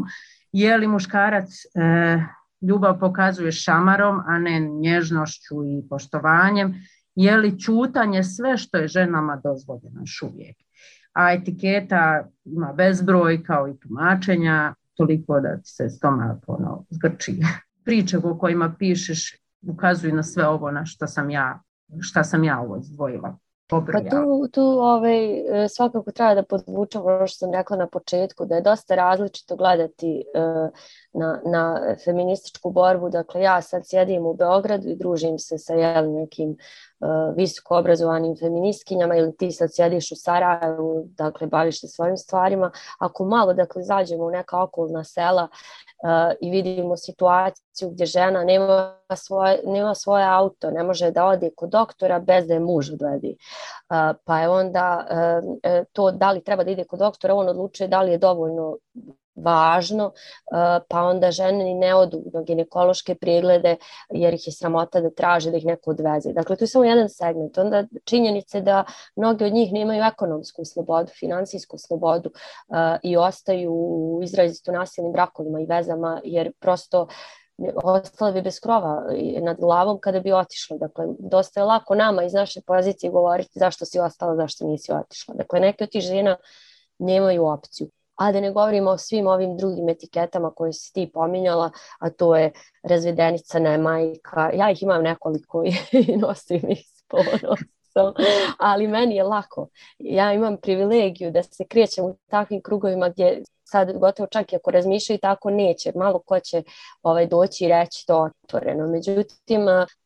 je 0.51 0.77
li 0.77 0.87
muškarac 0.87 1.49
e, 1.49 2.23
ljubav 2.61 2.99
pokazuje 2.99 3.51
šamarom, 3.51 4.19
a 4.25 4.39
ne 4.39 4.59
nježnošću 4.59 5.63
i 5.63 5.89
poštovanjem, 5.89 6.73
je 7.15 7.37
li 7.37 7.59
čutanje 7.59 8.23
sve 8.23 8.57
što 8.57 8.77
je 8.77 8.87
ženama 8.87 9.41
dozvoljeno 9.43 10.01
još 10.01 10.21
uvijek. 10.21 10.57
A 11.13 11.33
etiketa 11.33 12.29
ima 12.45 12.73
bezbroj 12.73 13.43
kao 13.43 13.67
i 13.67 13.79
tumačenja, 13.79 14.73
toliko 14.95 15.39
da 15.39 15.57
se 15.63 15.89
stomak 15.89 16.43
ono, 16.47 16.85
zgrči. 16.89 17.39
Priče 17.85 18.17
o 18.17 18.37
kojima 18.37 18.75
pišeš 18.79 19.37
ukazuju 19.61 20.15
na 20.15 20.23
sve 20.23 20.47
ovo 20.47 20.71
na 20.71 20.85
šta 20.85 21.07
sam 21.07 21.29
ja, 21.29 21.61
šta 21.99 22.23
sam 22.23 22.43
ja 22.43 22.59
ovo 22.59 22.77
izdvojila. 22.77 23.37
Pa 23.71 24.01
tu, 24.09 24.47
tu 24.51 24.61
ovaj, 24.61 25.63
e, 25.63 25.67
svakako 25.69 26.11
treba 26.11 26.35
da 26.35 26.43
podvučem 26.43 27.01
ono 27.05 27.27
što 27.27 27.37
sam 27.37 27.53
rekla 27.53 27.77
na 27.77 27.87
početku, 27.87 28.45
da 28.45 28.55
je 28.55 28.61
dosta 28.61 28.95
različito 28.95 29.55
gledati 29.55 30.23
uh, 30.35 30.69
na, 31.13 31.41
na 31.45 31.95
feminističku 32.05 32.71
borbu. 32.71 33.09
Dakle, 33.09 33.41
ja 33.41 33.61
sad 33.61 33.87
sjedim 33.87 34.25
u 34.25 34.33
Beogradu 34.33 34.89
i 34.89 34.95
družim 34.95 35.39
se 35.39 35.57
sa 35.57 35.73
jel, 35.73 36.11
nekim 36.13 36.49
uh, 36.49 37.35
visoko 37.35 37.77
obrazovanim 37.77 38.35
feministkinjama 38.39 39.15
ili 39.15 39.37
ti 39.37 39.51
sad 39.51 39.73
sjediš 39.73 40.11
u 40.11 40.15
Sarajevu, 40.15 41.03
dakle, 41.05 41.47
baviš 41.47 41.81
se 41.81 41.87
svojim 41.87 42.17
stvarima. 42.17 42.71
Ako 42.99 43.25
malo, 43.25 43.53
dakle, 43.53 43.83
zađemo 43.83 44.23
u 44.23 44.31
neka 44.31 44.63
okolna 44.63 45.03
sela, 45.03 45.47
i 46.39 46.49
vidimo 46.49 46.97
situaciju 46.97 47.89
gdje 47.89 48.05
žena 48.05 48.43
nema 48.43 48.97
svoje, 49.15 49.61
nema 49.65 49.95
svoje 49.95 50.25
auto, 50.25 50.71
ne 50.71 50.83
može 50.83 51.11
da 51.11 51.25
ode 51.25 51.49
kod 51.57 51.69
doktora 51.69 52.19
bez 52.19 52.47
da 52.47 52.53
je 52.53 52.59
muž 52.59 52.91
odvedi. 52.93 53.37
Pa 54.25 54.39
je 54.39 54.49
onda 54.49 55.07
e, 55.63 55.83
to 55.93 56.11
da 56.11 56.31
li 56.31 56.43
treba 56.43 56.63
da 56.63 56.71
ide 56.71 56.83
kod 56.83 56.99
doktora, 56.99 57.35
on 57.35 57.49
odlučuje 57.49 57.87
da 57.87 58.01
li 58.01 58.11
je 58.11 58.17
dovoljno 58.17 58.77
važno, 59.35 60.11
pa 60.87 61.01
onda 61.01 61.31
žene 61.31 61.73
ne 61.73 61.95
odu 61.95 62.23
na 62.33 62.41
ginekološke 62.43 63.15
preglede 63.15 63.75
jer 64.09 64.33
ih 64.33 64.47
je 64.47 64.53
sramota 64.53 65.01
da 65.01 65.09
traže 65.09 65.51
da 65.51 65.57
ih 65.57 65.65
neko 65.65 65.91
odveze. 65.91 66.33
Dakle, 66.33 66.55
to 66.55 66.63
je 66.63 66.67
samo 66.67 66.85
jedan 66.85 67.09
segment. 67.09 67.57
Onda 67.57 67.83
činjenice 68.03 68.61
da 68.61 68.83
mnogi 69.15 69.45
od 69.45 69.53
njih 69.53 69.73
nemaju 69.73 70.03
ekonomsku 70.03 70.65
slobodu, 70.65 71.11
finansijsku 71.19 71.77
slobodu 71.77 72.31
i 73.03 73.17
ostaju 73.17 73.71
u 73.73 74.19
izrazito 74.23 74.71
nasilnim 74.71 75.13
brakovima 75.13 75.61
i 75.61 75.65
vezama 75.65 76.21
jer 76.23 76.51
prosto 76.59 77.07
ostale 77.83 78.31
bi 78.31 78.41
bez 78.41 78.59
krova 78.59 79.03
nad 79.41 79.57
glavom 79.59 79.99
kada 79.99 80.19
bi 80.19 80.31
otišla. 80.31 80.77
Dakle, 80.77 81.05
dosta 81.19 81.59
je 81.59 81.63
lako 81.63 81.95
nama 81.95 82.23
iz 82.23 82.33
naše 82.33 82.61
pozicije 82.67 83.11
govoriti 83.11 83.59
zašto 83.59 83.85
si 83.85 83.99
ostala, 83.99 84.35
zašto 84.35 84.65
nisi 84.65 84.91
otišla. 84.91 85.33
Dakle, 85.35 85.59
neke 85.59 85.83
od 85.83 85.89
tih 85.89 86.01
žena 86.01 86.37
nemaju 86.99 87.45
opciju 87.45 87.89
a 88.15 88.31
da 88.31 88.41
ne 88.41 88.51
govorimo 88.51 88.91
o 88.91 88.97
svim 88.97 89.27
ovim 89.27 89.57
drugim 89.57 89.89
etiketama 89.89 90.51
koje 90.51 90.73
si 90.73 90.93
ti 90.93 91.11
pominjala, 91.13 91.71
a 91.99 92.09
to 92.09 92.35
je 92.35 92.51
razvedenica, 92.83 93.59
ne 93.59 93.77
majka. 93.77 94.51
Ja 94.53 94.71
ih 94.71 94.83
imam 94.83 95.03
nekoliko 95.03 95.63
i 95.65 96.17
nosim 96.27 96.69
ih 96.69 96.79
s 96.85 97.03
ponosom, 97.07 98.13
ali 98.59 98.87
meni 98.87 99.15
je 99.15 99.23
lako. 99.23 99.67
Ja 99.99 100.33
imam 100.33 100.57
privilegiju 100.57 101.31
da 101.31 101.43
se 101.43 101.63
krećem 101.67 102.05
u 102.05 102.15
takvim 102.29 102.61
krugovima 102.61 103.09
gdje 103.09 103.43
sad 103.71 103.97
gotovo 103.99 104.27
čak 104.27 104.53
i 104.53 104.55
ako 104.55 104.71
razmišljaju 104.71 105.19
tako 105.19 105.49
neće, 105.49 105.91
malo 105.95 106.19
ko 106.19 106.39
će 106.39 106.63
ovaj, 107.03 107.27
doći 107.27 107.65
i 107.65 107.67
reći 107.67 108.07
to 108.07 108.29
otvoreno. 108.43 108.87
Međutim, 108.87 109.61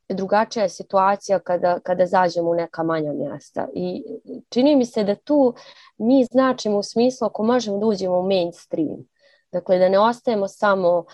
drugačija 0.09 0.63
je 0.63 0.69
situacija 0.69 1.39
kada, 1.39 1.79
kada 1.79 2.05
zađemo 2.05 2.49
u 2.49 2.55
neka 2.55 2.83
manja 2.83 3.13
mjesta. 3.13 3.67
I 3.73 4.03
čini 4.49 4.75
mi 4.75 4.85
se 4.85 5.03
da 5.03 5.15
tu 5.15 5.53
mi 5.97 6.25
značimo 6.25 6.77
u 6.77 6.83
smislu 6.83 7.25
ako 7.25 7.43
možemo 7.43 7.77
da 7.77 7.85
uđemo 7.85 8.19
u 8.19 8.27
mainstream. 8.27 9.07
Dakle, 9.51 9.79
da 9.79 9.89
ne 9.89 9.99
ostajemo 9.99 10.47
samo 10.47 11.05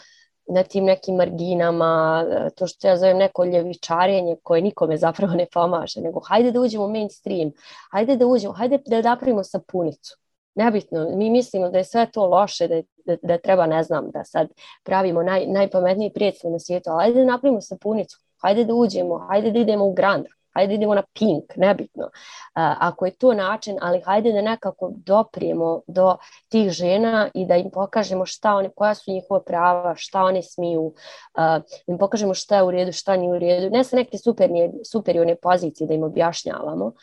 na 0.47 0.63
tim 0.63 0.85
nekim 0.85 1.15
marginama, 1.15 2.25
to 2.55 2.67
što 2.67 2.87
ja 2.87 2.97
zovem 2.97 3.17
neko 3.17 3.45
ljevičarenje 3.45 4.35
koje 4.43 4.61
nikome 4.61 4.97
zapravo 4.97 5.33
ne 5.33 5.45
pomaže, 5.53 6.01
nego 6.01 6.19
hajde 6.19 6.51
da 6.51 6.59
uđemo 6.59 6.85
u 6.85 6.91
mainstream, 6.91 7.51
hajde 7.91 8.15
da 8.15 8.25
uđemo, 8.25 8.53
hajde 8.53 8.79
da 8.85 9.01
napravimo 9.01 9.43
sapunicu. 9.43 10.17
Nebitno, 10.55 11.09
mi 11.15 11.29
mislimo 11.29 11.69
da 11.69 11.77
je 11.77 11.83
sve 11.83 12.11
to 12.11 12.25
loše, 12.25 12.67
da, 12.67 12.81
da, 13.05 13.15
da 13.23 13.37
treba, 13.37 13.65
ne 13.65 13.83
znam, 13.83 14.09
da 14.11 14.23
sad 14.23 14.47
pravimo 14.83 15.23
naj, 15.23 15.45
najpametniji 15.47 16.13
prijatelj 16.13 16.51
na 16.51 16.59
svijetu, 16.59 16.89
ali 16.89 17.13
da 17.13 17.23
napravimo 17.25 17.61
sapunicu 17.61 18.17
hajde 18.41 18.65
da 18.65 18.73
uđemo, 18.73 19.17
hajde 19.17 19.51
da 19.51 19.59
idemo 19.59 19.85
u 19.85 19.93
Grand, 19.93 20.25
hajde 20.53 20.73
idemo 20.73 20.95
na 20.95 21.03
Pink, 21.13 21.55
nebitno. 21.55 22.09
Ako 22.53 23.05
je 23.05 23.15
to 23.15 23.33
način, 23.33 23.77
ali 23.81 24.01
hajde 24.01 24.31
da 24.31 24.41
nekako 24.41 24.91
doprijemo 24.95 25.81
do 25.87 26.17
tih 26.49 26.69
žena 26.69 27.29
i 27.33 27.45
da 27.45 27.55
im 27.55 27.69
pokažemo 27.71 28.25
šta 28.25 28.55
one, 28.55 28.69
koja 28.75 28.95
su 28.95 29.11
njihova 29.11 29.41
prava, 29.41 29.95
šta 29.95 30.23
one 30.23 30.41
smiju, 30.43 30.93
da 31.35 31.61
im 31.87 31.97
pokažemo 31.97 32.33
šta 32.33 32.55
je 32.55 32.63
u 32.63 32.71
redu, 32.71 32.91
šta 32.91 33.15
nije 33.15 33.31
u 33.31 33.39
redu. 33.39 33.69
Ne 33.69 33.83
sa 33.83 33.95
neke 33.95 34.17
supernije, 34.17 34.71
superiorne 34.91 35.35
pozicije 35.35 35.87
da 35.87 35.93
im 35.93 36.03
objašnjavamo, 36.03 36.93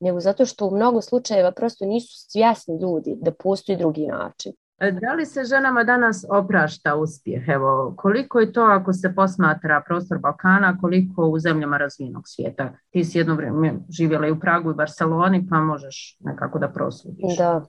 nego 0.00 0.20
zato 0.20 0.46
što 0.46 0.66
u 0.66 0.76
mnogo 0.76 1.00
slučajeva 1.00 1.52
prosto 1.52 1.84
nisu 1.84 2.30
svjesni 2.30 2.78
ljudi 2.80 3.16
da 3.20 3.32
postoji 3.32 3.78
drugi 3.78 4.06
način. 4.06 4.52
E, 4.82 4.92
da 4.92 5.12
li 5.12 5.26
se 5.26 5.44
ženama 5.44 5.84
danas 5.84 6.24
oprašta 6.30 6.96
uspjeh? 6.96 7.48
Evo, 7.48 7.94
koliko 7.96 8.40
je 8.40 8.52
to 8.52 8.62
ako 8.62 8.92
se 8.92 9.14
posmatra 9.14 9.82
prostor 9.86 10.18
Balkana, 10.18 10.78
koliko 10.80 11.26
u 11.26 11.38
zemljama 11.38 11.78
razvijenog 11.78 12.22
svijeta? 12.26 12.72
Ti 12.90 13.04
si 13.04 13.18
jedno 13.18 13.34
vrijeme 13.34 13.74
živjela 13.88 14.26
i 14.26 14.30
u 14.30 14.40
Pragu 14.40 14.70
i 14.70 14.74
Barceloni, 14.74 15.46
pa 15.50 15.56
možeš 15.56 16.16
nekako 16.20 16.58
da 16.58 16.68
prosudiš. 16.68 17.36
Da, 17.38 17.64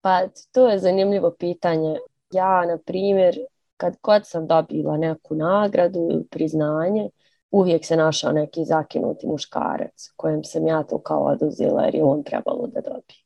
pa 0.00 0.20
to 0.52 0.68
je 0.68 0.78
zanimljivo 0.78 1.34
pitanje. 1.38 1.98
Ja, 2.30 2.66
na 2.66 2.78
primjer, 2.86 3.34
kad 3.76 3.96
god 4.02 4.22
sam 4.24 4.46
dobila 4.46 4.96
neku 4.96 5.34
nagradu 5.34 5.98
ili 6.10 6.26
priznanje, 6.30 7.08
uvijek 7.50 7.84
se 7.84 7.96
našao 7.96 8.32
neki 8.32 8.64
zakinuti 8.64 9.26
muškarac 9.26 10.10
kojem 10.16 10.44
sam 10.44 10.66
ja 10.66 10.82
to 10.82 10.98
kao 10.98 11.24
oduzela 11.24 11.82
jer 11.82 11.94
je 11.94 12.04
on 12.04 12.22
trebalo 12.22 12.66
da 12.66 12.80
dobije. 12.80 13.23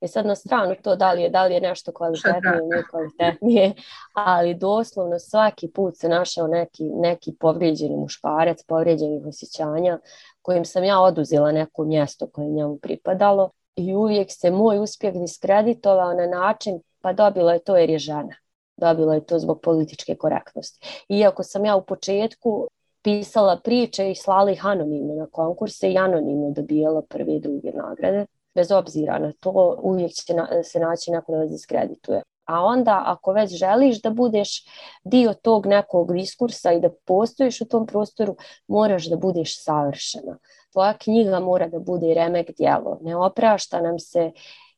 I 0.00 0.08
sad 0.08 0.26
na 0.26 0.34
stranu 0.34 0.74
to 0.82 0.96
da 0.96 1.12
li 1.12 1.22
je, 1.22 1.30
da 1.30 1.46
li 1.46 1.54
je 1.54 1.60
nešto 1.60 1.92
kvalitetnije 1.92 2.56
ili 2.58 2.68
nekvalitetnije, 2.68 3.74
ali 4.12 4.54
doslovno 4.54 5.18
svaki 5.18 5.70
put 5.70 5.96
se 5.96 6.08
našao 6.08 6.46
neki, 6.46 6.84
neki 6.84 7.36
povrijeđeni 7.40 7.96
muškarac, 7.96 8.62
povrijeđenih 8.62 9.26
osjećanja 9.26 9.98
kojim 10.42 10.64
sam 10.64 10.84
ja 10.84 11.00
oduzela 11.00 11.52
neko 11.52 11.84
mjesto 11.84 12.26
koje 12.26 12.48
njemu 12.48 12.78
pripadalo 12.78 13.50
i 13.76 13.94
uvijek 13.94 14.28
se 14.30 14.50
moj 14.50 14.78
uspjeh 14.78 15.14
diskreditovao 15.14 16.14
na 16.14 16.26
način 16.26 16.80
pa 17.00 17.12
dobila 17.12 17.52
je 17.52 17.58
to 17.58 17.76
jer 17.76 17.90
je 17.90 17.98
žena. 17.98 18.36
Dobila 18.76 19.14
je 19.14 19.26
to 19.26 19.38
zbog 19.38 19.60
političke 19.60 20.14
korektnosti. 20.14 21.04
Iako 21.08 21.42
sam 21.42 21.64
ja 21.64 21.76
u 21.76 21.84
početku 21.84 22.68
pisala 23.02 23.60
priče 23.64 24.10
i 24.10 24.14
slala 24.14 24.50
ih 24.50 24.66
anonimno 24.66 25.14
na 25.14 25.26
konkurse 25.26 25.92
i 25.92 25.98
anonimno 25.98 26.50
dobijala 26.50 27.02
prve 27.02 27.34
i 27.34 27.40
druge 27.40 27.72
nagrade 27.72 28.26
bez 28.56 28.70
obzira 28.72 29.18
na 29.18 29.32
to, 29.40 29.76
uvijek 29.82 30.12
će 30.12 30.34
na, 30.34 30.48
se 30.62 30.80
naći 30.80 31.10
neko 31.10 31.32
da 31.32 31.46
diskredituje. 31.46 32.22
A 32.44 32.60
onda 32.62 33.02
ako 33.06 33.32
već 33.32 33.50
želiš 33.50 34.02
da 34.02 34.10
budeš 34.10 34.64
dio 35.04 35.34
tog 35.34 35.66
nekog 35.66 36.12
diskursa 36.12 36.72
i 36.72 36.80
da 36.80 36.90
postojiš 37.06 37.60
u 37.60 37.64
tom 37.64 37.86
prostoru, 37.86 38.36
moraš 38.68 39.06
da 39.06 39.16
budeš 39.16 39.64
savršena. 39.64 40.38
Tvoja 40.72 40.92
knjiga 40.92 41.40
mora 41.40 41.68
da 41.68 41.78
bude 41.78 42.14
remek 42.14 42.56
djelo. 42.56 42.98
Ne 43.02 43.16
oprašta 43.16 43.80
nam 43.80 43.98
se 43.98 44.30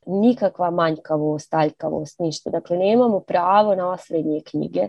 nikakva 0.07 0.71
manjkavost, 0.71 1.55
aljkavost, 1.55 2.19
ništa. 2.19 2.51
Dakle, 2.51 2.77
nemamo 2.77 3.21
pravo 3.21 3.75
na 3.75 3.91
osrednje 3.91 4.41
knjige, 4.51 4.89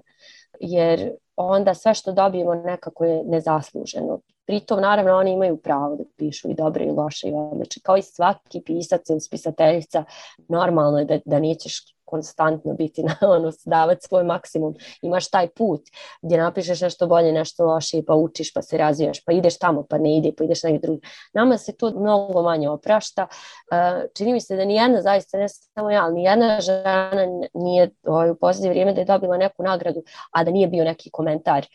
jer 0.59 1.11
onda 1.35 1.73
sve 1.73 1.93
što 1.93 2.11
dobijemo 2.11 2.55
nekako 2.55 3.05
je 3.05 3.23
nezasluženo. 3.23 4.19
Pritom, 4.49 4.81
naravno, 4.81 5.15
oni 5.15 5.31
imaju 5.31 5.57
pravo 5.57 5.95
da 5.95 6.03
pišu 6.17 6.49
i 6.49 6.53
dobre 6.53 6.85
i 6.85 6.91
loše 6.91 7.27
i 7.27 7.33
odlične. 7.33 7.81
Kao 7.83 7.97
i 7.97 8.01
svaki 8.01 8.61
pisac 8.65 9.09
ili 9.09 9.21
spisateljica, 9.21 10.03
normalno 10.47 10.99
je 10.99 11.05
da, 11.05 11.19
da 11.25 11.39
nećeš 11.39 11.95
konstantno 12.05 12.73
biti 12.73 13.03
na 13.09 13.15
ono, 13.21 13.51
davati 13.65 14.07
svoj 14.07 14.23
maksimum. 14.23 14.75
Imaš 15.01 15.29
taj 15.29 15.47
put 15.47 15.81
gdje 16.21 16.37
napišeš 16.37 16.81
nešto 16.81 17.07
bolje, 17.07 17.31
nešto 17.31 17.65
loše 17.65 18.01
pa 18.07 18.13
učiš, 18.13 18.53
pa 18.53 18.61
se 18.61 18.77
razvijaš, 18.77 19.23
pa 19.25 19.31
ideš 19.31 19.57
tamo, 19.57 19.83
pa 19.89 19.97
ne 19.97 20.17
ide, 20.17 20.31
pa 20.37 20.43
ideš 20.43 20.63
negdje 20.63 20.79
drugi. 20.79 21.01
Nama 21.33 21.57
se 21.57 21.77
to 21.77 21.91
mnogo 21.99 22.41
manje 22.41 22.69
oprašta. 22.69 23.27
Uh, 23.31 24.03
čini 24.17 24.33
mi 24.33 24.41
se 24.41 24.55
da 24.55 24.65
nijedna, 24.65 25.01
zaista 25.01 25.37
ne 25.37 25.49
samo 25.49 25.91
ja, 25.91 26.03
ali 26.03 26.13
nijedna 26.13 26.61
žena 26.61 27.27
nije 27.53 27.89
ovaj, 28.03 28.29
u 28.29 28.35
posljednje 28.35 28.69
vrijeme 28.69 28.93
da 28.93 29.01
je 29.01 29.05
dobila 29.05 29.37
neku 29.37 29.63
nagradu, 29.63 30.03
a 30.31 30.43
da 30.43 30.51
nije 30.51 30.67
bio 30.67 30.83
neki 30.83 31.09
komentar 31.09 31.65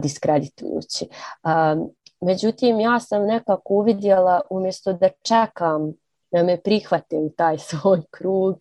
diskreditujući. 0.00 1.08
Međutim, 2.20 2.80
ja 2.80 3.00
sam 3.00 3.26
nekako 3.26 3.74
uvidjela 3.74 4.40
umjesto 4.50 4.92
da 4.92 5.08
čekam 5.22 5.92
da 6.32 6.42
me 6.42 6.60
prihvate 6.60 7.16
u 7.16 7.30
taj 7.36 7.58
svoj 7.68 8.02
krug 8.10 8.56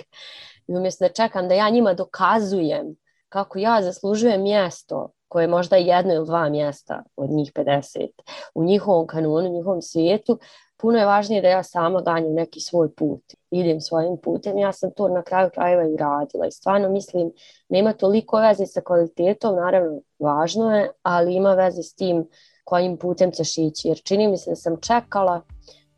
i 0.67 0.75
umjesto 0.75 1.05
da 1.05 1.13
čekam 1.13 1.47
da 1.47 1.53
ja 1.53 1.69
njima 1.69 1.93
dokazujem 1.93 2.95
kako 3.29 3.59
ja 3.59 3.81
zaslužujem 3.81 4.41
mjesto 4.41 5.11
koje 5.31 5.43
je 5.43 5.47
možda 5.47 5.75
jedno 5.75 6.13
ili 6.13 6.25
dva 6.25 6.49
mjesta 6.49 7.03
od 7.15 7.29
njih 7.29 7.51
50 7.55 8.07
u 8.55 8.63
njihovom 8.63 9.07
kanonu, 9.07 9.49
u 9.49 9.53
njihovom 9.53 9.81
svijetu, 9.81 10.39
puno 10.77 10.97
je 10.97 11.05
važnije 11.05 11.41
da 11.41 11.47
ja 11.47 11.63
sama 11.63 12.01
ganjam 12.01 12.33
neki 12.33 12.59
svoj 12.59 12.95
put, 12.95 13.23
idem 13.51 13.81
svojim 13.81 14.17
putem. 14.23 14.57
Ja 14.57 14.71
sam 14.73 14.91
to 14.91 15.07
na 15.07 15.21
kraju 15.23 15.49
krajeva 15.53 15.83
i 15.83 15.97
radila 15.97 16.47
i 16.47 16.51
stvarno 16.51 16.89
mislim, 16.89 17.31
nema 17.69 17.93
toliko 17.93 18.37
veze 18.37 18.65
sa 18.65 18.81
kvalitetom, 18.81 19.55
naravno 19.55 20.01
važno 20.19 20.75
je, 20.75 20.91
ali 21.03 21.35
ima 21.35 21.53
veze 21.53 21.83
s 21.83 21.95
tim 21.95 22.27
kojim 22.63 22.97
putem 22.97 23.31
ćeš 23.31 23.57
ići. 23.57 23.87
Jer 23.87 24.01
čini 24.03 24.27
mi 24.27 24.37
se 24.37 24.49
da 24.49 24.55
sam 24.55 24.77
čekala 24.81 25.41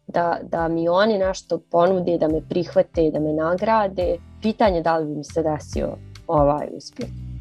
da, 0.08 0.40
da 0.44 0.68
mi 0.68 0.90
oni 0.90 1.18
nešto 1.18 1.60
ponude, 1.72 2.18
da 2.18 2.28
me 2.28 2.42
prihvate, 2.50 3.12
da 3.12 3.20
me 3.20 3.34
nagrade. 3.34 4.18
Pitanje 4.42 4.82
da 4.82 4.98
li 4.98 5.06
bi 5.06 5.16
mi 5.16 5.24
se 5.24 5.44
desio 5.44 5.98
ovaj 6.28 6.68
uspjeh. 6.78 7.33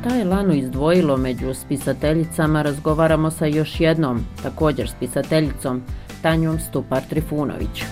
Šta 0.00 0.14
je 0.14 0.24
Lanu 0.24 0.52
izdvojilo 0.54 1.16
među 1.16 1.54
spisateljicama, 1.54 2.62
razgovaramo 2.62 3.30
sa 3.30 3.46
još 3.46 3.80
jednom, 3.80 4.20
također 4.42 4.88
spisateljicom, 4.88 5.82
Tanjom 6.22 6.58
Stupar 6.58 7.02
Trifunović. 7.10 7.84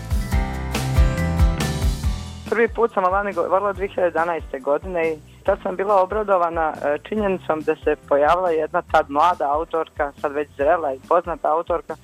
Prvi 2.50 2.68
put 2.68 2.92
sam 2.94 3.04
o 3.04 3.08
Lani 3.08 3.32
govorila 3.32 3.74
2011. 3.74 4.62
godine 4.62 5.12
i 5.12 5.18
tad 5.44 5.58
sam 5.62 5.76
bila 5.76 6.02
obradovana 6.02 6.72
e, 6.72 6.98
činjenicom 7.08 7.60
da 7.60 7.76
se 7.84 7.96
pojavila 8.08 8.50
jedna 8.50 8.82
tad 8.82 9.10
mlada 9.10 9.52
autorka, 9.52 10.12
sad 10.20 10.32
već 10.32 10.48
zrela 10.56 10.94
i 10.94 11.00
poznata 11.08 11.52
autorka. 11.52 11.96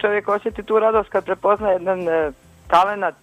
Čovjek 0.00 0.28
osjeti 0.28 0.62
tu 0.62 0.78
radost 0.78 1.08
kad 1.08 1.24
prepozna 1.24 1.70
jedan 1.70 2.08
e, 2.08 2.32
talenat, 2.68 3.14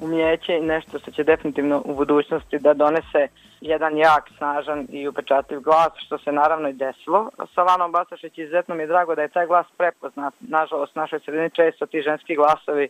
umjeće 0.00 0.56
i 0.56 0.66
nešto 0.66 0.98
što 0.98 1.10
će 1.10 1.24
definitivno 1.24 1.82
u 1.84 1.94
budućnosti 1.94 2.58
da 2.58 2.74
donese 2.74 3.28
jedan 3.60 3.96
jak, 3.96 4.24
snažan 4.36 4.86
i 4.90 5.08
upečatljiv 5.08 5.60
glas, 5.60 5.92
što 5.96 6.18
se 6.18 6.32
naravno 6.32 6.68
i 6.68 6.72
desilo. 6.72 7.30
Sa 7.54 7.62
Lanom 7.62 7.92
Basašić 7.92 8.38
izuzetno 8.38 8.74
mi 8.74 8.82
je 8.82 8.86
drago 8.86 9.14
da 9.14 9.22
je 9.22 9.28
taj 9.28 9.46
glas 9.46 9.66
prepoznat. 9.76 10.34
Nažalost, 10.40 10.94
našoj 10.94 11.20
sredini 11.20 11.50
često 11.50 11.86
ti 11.86 12.02
ženski 12.02 12.36
glasovi 12.36 12.88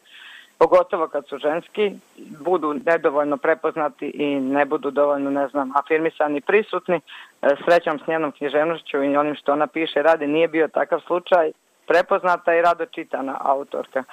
pogotovo 0.58 1.08
kad 1.08 1.28
su 1.28 1.38
ženski, 1.38 1.92
budu 2.40 2.74
nedovoljno 2.86 3.36
prepoznati 3.36 4.06
i 4.06 4.40
ne 4.40 4.64
budu 4.64 4.90
dovoljno, 4.90 5.30
ne 5.30 5.48
znam, 5.48 5.72
afirmisani 5.76 6.40
prisutni. 6.40 6.96
E, 6.96 7.00
srećom 7.64 7.98
s 7.98 8.06
njenom 8.06 8.32
književnošću 8.32 9.02
i 9.02 9.16
onim 9.16 9.34
što 9.34 9.52
ona 9.52 9.66
piše 9.66 10.02
radi 10.02 10.26
nije 10.26 10.48
bio 10.48 10.68
takav 10.68 11.00
slučaj. 11.06 11.52
Prepoznata 11.86 12.54
i 12.54 12.62
rado 12.62 12.86
čitana 12.86 13.36
autorka. 13.40 14.04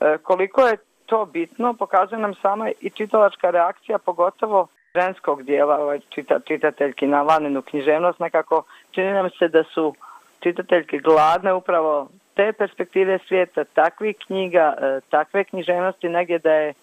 E, 0.00 0.18
koliko 0.22 0.60
je 0.60 0.76
to 1.06 1.26
bitno, 1.26 1.74
pokazuje 1.74 2.20
nam 2.20 2.34
sama 2.34 2.70
i 2.80 2.90
čitalačka 2.90 3.50
reakcija, 3.50 3.98
pogotovo 3.98 4.66
ženskog 4.94 5.42
dijela 5.42 5.78
ovaj, 5.78 6.00
čita, 6.08 6.40
čitateljki 6.40 7.06
na 7.06 7.22
Laninu 7.22 7.62
književnost. 7.62 8.20
Nekako 8.20 8.62
čini 8.90 9.12
nam 9.12 9.30
se 9.38 9.48
da 9.48 9.64
su 9.74 9.94
čitateljke 10.40 10.98
gladne 10.98 11.52
upravo 11.52 12.08
te 12.34 12.52
perspektive 12.52 13.18
svijeta, 13.28 13.64
takvih 13.64 14.16
knjiga, 14.26 14.74
e, 14.78 15.00
takve 15.10 15.44
književnosti, 15.44 16.08
negdje 16.08 16.38
da 16.38 16.52
je 16.52 16.74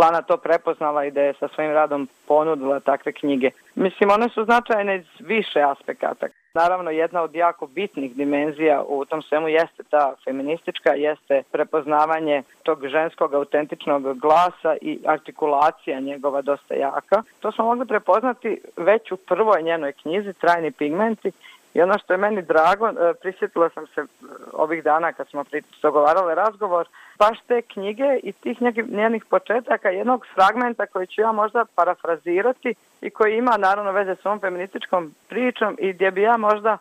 Lana 0.00 0.22
to 0.22 0.36
prepoznala 0.36 1.04
i 1.04 1.10
da 1.10 1.20
je 1.20 1.34
sa 1.34 1.48
svojim 1.48 1.72
radom 1.72 2.08
ponudila 2.28 2.80
takve 2.80 3.12
knjige. 3.12 3.50
Mislim, 3.74 4.10
one 4.10 4.28
su 4.28 4.44
značajne 4.44 4.96
iz 4.96 5.06
više 5.20 5.60
aspekata. 5.60 6.26
Naravno, 6.54 6.90
jedna 6.90 7.22
od 7.22 7.34
jako 7.34 7.66
bitnih 7.66 8.16
dimenzija 8.16 8.82
u 8.88 9.04
tom 9.04 9.22
svemu 9.22 9.48
jeste 9.48 9.82
ta 9.90 10.14
feministička, 10.24 10.92
jeste 10.92 11.42
prepoznavanje 11.52 12.42
tog 12.62 12.86
ženskog 12.88 13.34
autentičnog 13.34 14.18
glasa 14.18 14.76
i 14.80 14.98
artikulacija 15.06 16.00
njegova 16.00 16.42
dosta 16.42 16.74
jaka. 16.74 17.22
To 17.40 17.52
smo 17.52 17.64
mogli 17.64 17.86
prepoznati 17.86 18.60
već 18.76 19.12
u 19.12 19.16
prvoj 19.16 19.62
njenoj 19.62 19.92
knjizi, 19.92 20.32
Trajni 20.32 20.70
pigmenti, 20.70 21.32
i 21.76 21.82
ono 21.82 21.98
što 21.98 22.12
je 22.12 22.16
meni 22.16 22.42
drago, 22.42 22.88
e, 22.88 23.14
prisjetila 23.20 23.70
sam 23.74 23.86
se 23.86 24.00
e, 24.00 24.04
ovih 24.52 24.84
dana 24.84 25.12
kad 25.12 25.28
smo 25.28 25.44
dogovarali 25.82 26.34
razgovor, 26.34 26.88
baš 27.18 27.38
te 27.48 27.62
knjige 27.62 28.20
i 28.22 28.32
tih 28.32 28.58
njenih 28.88 29.24
početaka, 29.24 29.88
jednog 29.88 30.26
fragmenta 30.34 30.86
koji 30.86 31.06
ću 31.06 31.20
ja 31.20 31.32
možda 31.32 31.64
parafrazirati 31.74 32.74
i 33.00 33.10
koji 33.10 33.36
ima 33.36 33.56
naravno 33.58 33.92
veze 33.92 34.16
s 34.22 34.26
ovom 34.26 34.40
feminističkom 34.40 35.14
pričom 35.28 35.76
i 35.78 35.92
gdje 35.92 36.10
bi 36.10 36.22
ja 36.22 36.36
možda 36.36 36.78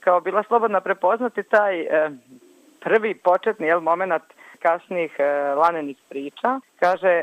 kao 0.00 0.20
bila 0.20 0.42
slobodna 0.42 0.80
prepoznati 0.80 1.42
taj 1.42 1.80
e, 1.80 2.10
prvi 2.80 3.14
početni 3.14 3.66
jel, 3.66 3.80
moment 3.80 4.22
kasnih 4.62 5.16
lanenih 5.56 5.96
priča. 6.08 6.60
Kaže 6.78 7.22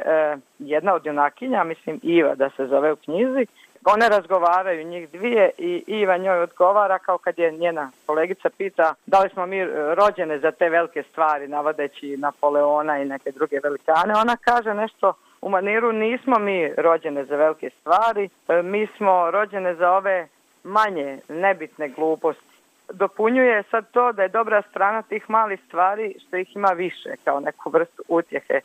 jedna 0.59 0.93
od 0.93 1.05
junakinja, 1.05 1.63
mislim 1.63 1.99
Iva 2.03 2.35
da 2.35 2.49
se 2.49 2.67
zove 2.67 2.93
u 2.93 2.95
knjizi, 2.95 3.45
one 3.93 4.09
razgovaraju 4.09 4.83
njih 4.83 5.09
dvije 5.09 5.51
i 5.57 5.83
Iva 5.87 6.17
njoj 6.17 6.39
odgovara 6.39 6.99
kao 6.99 7.17
kad 7.17 7.39
je 7.39 7.51
njena 7.51 7.91
kolegica 8.05 8.49
pita 8.49 8.93
da 9.05 9.19
li 9.19 9.29
smo 9.29 9.45
mi 9.45 9.57
e, 9.59 9.69
rođene 9.95 10.39
za 10.39 10.51
te 10.51 10.69
velike 10.69 11.03
stvari 11.11 11.47
navodeći 11.47 12.17
Napoleona 12.17 12.99
i 12.99 13.05
neke 13.05 13.31
druge 13.31 13.59
velikane. 13.63 14.13
Ona 14.15 14.35
kaže 14.35 14.73
nešto 14.73 15.13
u 15.41 15.49
maniru 15.49 15.91
nismo 15.91 16.39
mi 16.39 16.73
rođene 16.77 17.25
za 17.25 17.35
velike 17.35 17.69
stvari, 17.79 18.29
e, 18.47 18.61
mi 18.61 18.87
smo 18.97 19.31
rođene 19.31 19.75
za 19.75 19.91
ove 19.91 20.27
manje 20.63 21.19
nebitne 21.29 21.89
gluposti. 21.89 22.43
Dopunjuje 22.89 23.63
sad 23.71 23.91
to 23.91 24.11
da 24.11 24.23
je 24.23 24.29
dobra 24.29 24.61
strana 24.69 25.01
tih 25.01 25.29
malih 25.29 25.59
stvari 25.67 26.15
što 26.27 26.37
ih 26.37 26.55
ima 26.55 26.69
više 26.69 27.15
kao 27.23 27.39
neku 27.39 27.69
vrstu 27.69 28.03
utjehe 28.07 28.59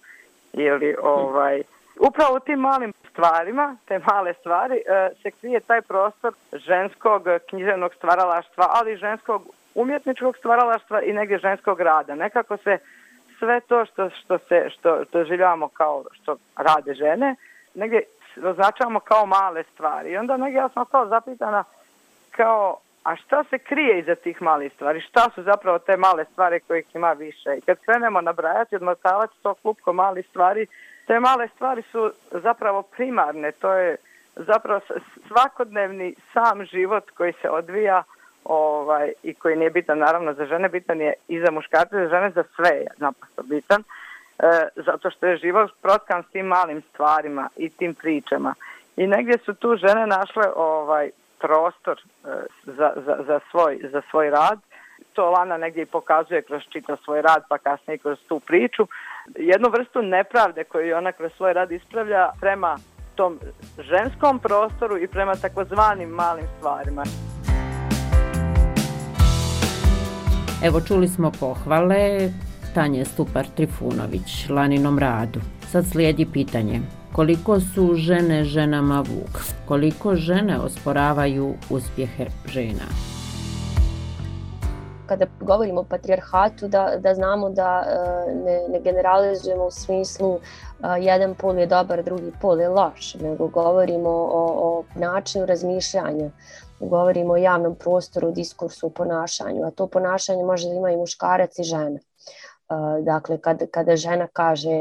ili 0.52 0.96
ovaj 1.02 1.62
Upravo 2.00 2.36
u 2.36 2.40
tim 2.40 2.58
malim 2.58 2.92
stvarima, 3.10 3.76
te 3.84 4.00
male 4.12 4.34
stvari, 4.34 4.76
e, 4.76 5.10
se 5.22 5.30
krije 5.30 5.60
taj 5.60 5.82
prostor 5.82 6.32
ženskog 6.52 7.22
književnog 7.48 7.94
stvaralaštva, 7.94 8.66
ali 8.68 8.96
ženskog 8.96 9.42
umjetničkog 9.74 10.36
stvaralaštva 10.36 11.02
i 11.02 11.12
negdje 11.12 11.38
ženskog 11.38 11.80
rada. 11.80 12.14
Nekako 12.14 12.56
se 12.56 12.78
sve 13.38 13.60
to 13.60 13.84
što, 13.86 14.10
što, 14.10 14.38
se, 14.38 14.70
što, 14.70 15.04
što 15.04 15.24
življavamo 15.24 15.68
kao 15.68 16.04
što 16.12 16.36
rade 16.56 16.94
žene, 16.94 17.36
negdje 17.74 18.02
označavamo 18.44 19.00
kao 19.00 19.26
male 19.26 19.64
stvari. 19.74 20.10
I 20.10 20.16
onda 20.16 20.36
negdje 20.36 20.58
ja 20.58 20.68
sam 20.68 20.84
kao 20.84 21.06
zapitana 21.06 21.64
kao, 22.30 22.78
a 23.04 23.16
šta 23.16 23.44
se 23.50 23.58
krije 23.58 23.98
iza 23.98 24.14
tih 24.14 24.42
malih 24.42 24.72
stvari? 24.74 25.00
Šta 25.00 25.30
su 25.34 25.42
zapravo 25.42 25.78
te 25.78 25.96
male 25.96 26.24
stvari 26.24 26.60
kojih 26.60 26.94
ima 26.94 27.12
više? 27.12 27.56
I 27.58 27.60
kad 27.60 27.78
krenemo 27.78 28.20
nabrajati, 28.20 28.76
odmotavati 28.76 29.34
to 29.42 29.54
klupko 29.54 29.92
malih 29.92 30.26
stvari, 30.28 30.66
te 31.06 31.20
male 31.20 31.48
stvari 31.54 31.82
su 31.92 32.12
zapravo 32.30 32.82
primarne, 32.82 33.52
to 33.52 33.72
je 33.74 33.96
zapravo 34.36 34.80
svakodnevni 35.28 36.14
sam 36.32 36.64
život 36.64 37.10
koji 37.10 37.32
se 37.42 37.50
odvija 37.50 38.02
ovaj, 38.44 39.12
i 39.22 39.34
koji 39.34 39.56
nije 39.56 39.70
bitan 39.70 39.98
naravno 39.98 40.34
za 40.34 40.46
žene, 40.46 40.68
bitan 40.68 41.00
je 41.00 41.12
i 41.28 41.40
za 41.40 41.50
muškarce, 41.50 41.96
za 41.96 42.08
žene, 42.08 42.30
za 42.30 42.44
sve 42.56 42.76
je 42.76 42.86
naprosto 42.96 43.42
bitan, 43.42 43.82
e, 43.82 44.68
zato 44.76 45.10
što 45.10 45.26
je 45.26 45.36
život 45.36 45.70
protkan 45.82 46.22
s 46.22 46.32
tim 46.32 46.46
malim 46.46 46.82
stvarima 46.82 47.48
i 47.56 47.68
tim 47.68 47.94
pričama. 47.94 48.54
I 48.96 49.06
negdje 49.06 49.38
su 49.38 49.54
tu 49.54 49.76
žene 49.76 50.06
našle 50.06 50.44
ovaj 50.56 51.10
prostor 51.38 52.00
e, 52.00 52.28
za, 52.64 52.92
za, 53.06 53.16
za, 53.26 53.40
svoj, 53.50 53.80
za 53.92 54.02
svoj 54.10 54.30
rad. 54.30 54.58
To 55.12 55.30
Lana 55.30 55.56
negdje 55.56 55.82
i 55.82 55.86
pokazuje 55.86 56.42
kroz 56.42 56.62
čitav 56.72 56.96
svoj 57.04 57.22
rad, 57.22 57.42
pa 57.48 57.58
kasnije 57.58 57.98
kroz 57.98 58.18
tu 58.28 58.40
priču 58.40 58.86
jednu 59.36 59.68
vrstu 59.68 60.02
nepravde 60.02 60.64
koju 60.64 60.96
ona 60.96 61.12
kroz 61.12 61.32
svoj 61.36 61.52
rad 61.52 61.72
ispravlja 61.72 62.30
prema 62.40 62.76
tom 63.14 63.38
ženskom 63.78 64.38
prostoru 64.38 64.98
i 64.98 65.08
prema 65.08 65.34
takozvanim 65.34 66.08
malim 66.08 66.46
stvarima. 66.58 67.02
Evo 70.64 70.80
čuli 70.80 71.08
smo 71.08 71.32
pohvale 71.40 72.28
Tanje 72.74 73.04
Stupar 73.04 73.46
Trifunović, 73.56 74.48
Laninom 74.50 74.98
radu. 74.98 75.40
Sad 75.60 75.84
slijedi 75.86 76.26
pitanje. 76.32 76.80
Koliko 77.12 77.60
su 77.60 77.94
žene 77.94 78.44
ženama 78.44 78.98
vuk? 78.98 79.42
Koliko 79.68 80.16
žene 80.16 80.58
osporavaju 80.58 81.54
uspjehe 81.70 82.26
žena? 82.46 82.86
Kada 85.12 85.26
govorimo 85.40 85.80
o 85.80 85.84
patrijarhatu 85.84 86.68
da, 86.68 86.96
da 86.98 87.14
znamo 87.14 87.50
da 87.50 87.84
e, 87.86 88.34
ne, 88.34 88.68
ne 88.68 88.80
generalizujemo 88.80 89.66
u 89.66 89.70
smislu 89.70 90.34
e, 90.34 90.40
jedan 91.00 91.34
pol 91.34 91.58
je 91.58 91.66
dobar, 91.66 92.02
drugi 92.02 92.32
pol 92.40 92.60
je 92.60 92.68
loš, 92.68 93.14
nego 93.14 93.48
govorimo 93.48 94.10
o, 94.10 94.44
o 94.68 94.84
načinu 94.94 95.46
razmišljanja, 95.46 96.30
govorimo 96.80 97.34
o 97.34 97.36
javnom 97.36 97.74
prostoru, 97.74 98.30
diskursu, 98.30 98.90
ponašanju, 98.90 99.66
a 99.66 99.70
to 99.70 99.86
ponašanje 99.86 100.44
može 100.44 100.68
da 100.68 100.74
ima 100.74 100.90
i 100.90 100.96
muškarac 100.96 101.58
i 101.58 101.62
žena. 101.62 101.98
E, 101.98 103.02
dakle, 103.02 103.38
kada, 103.38 103.66
kada 103.66 103.96
žena 103.96 104.26
kaže 104.32 104.78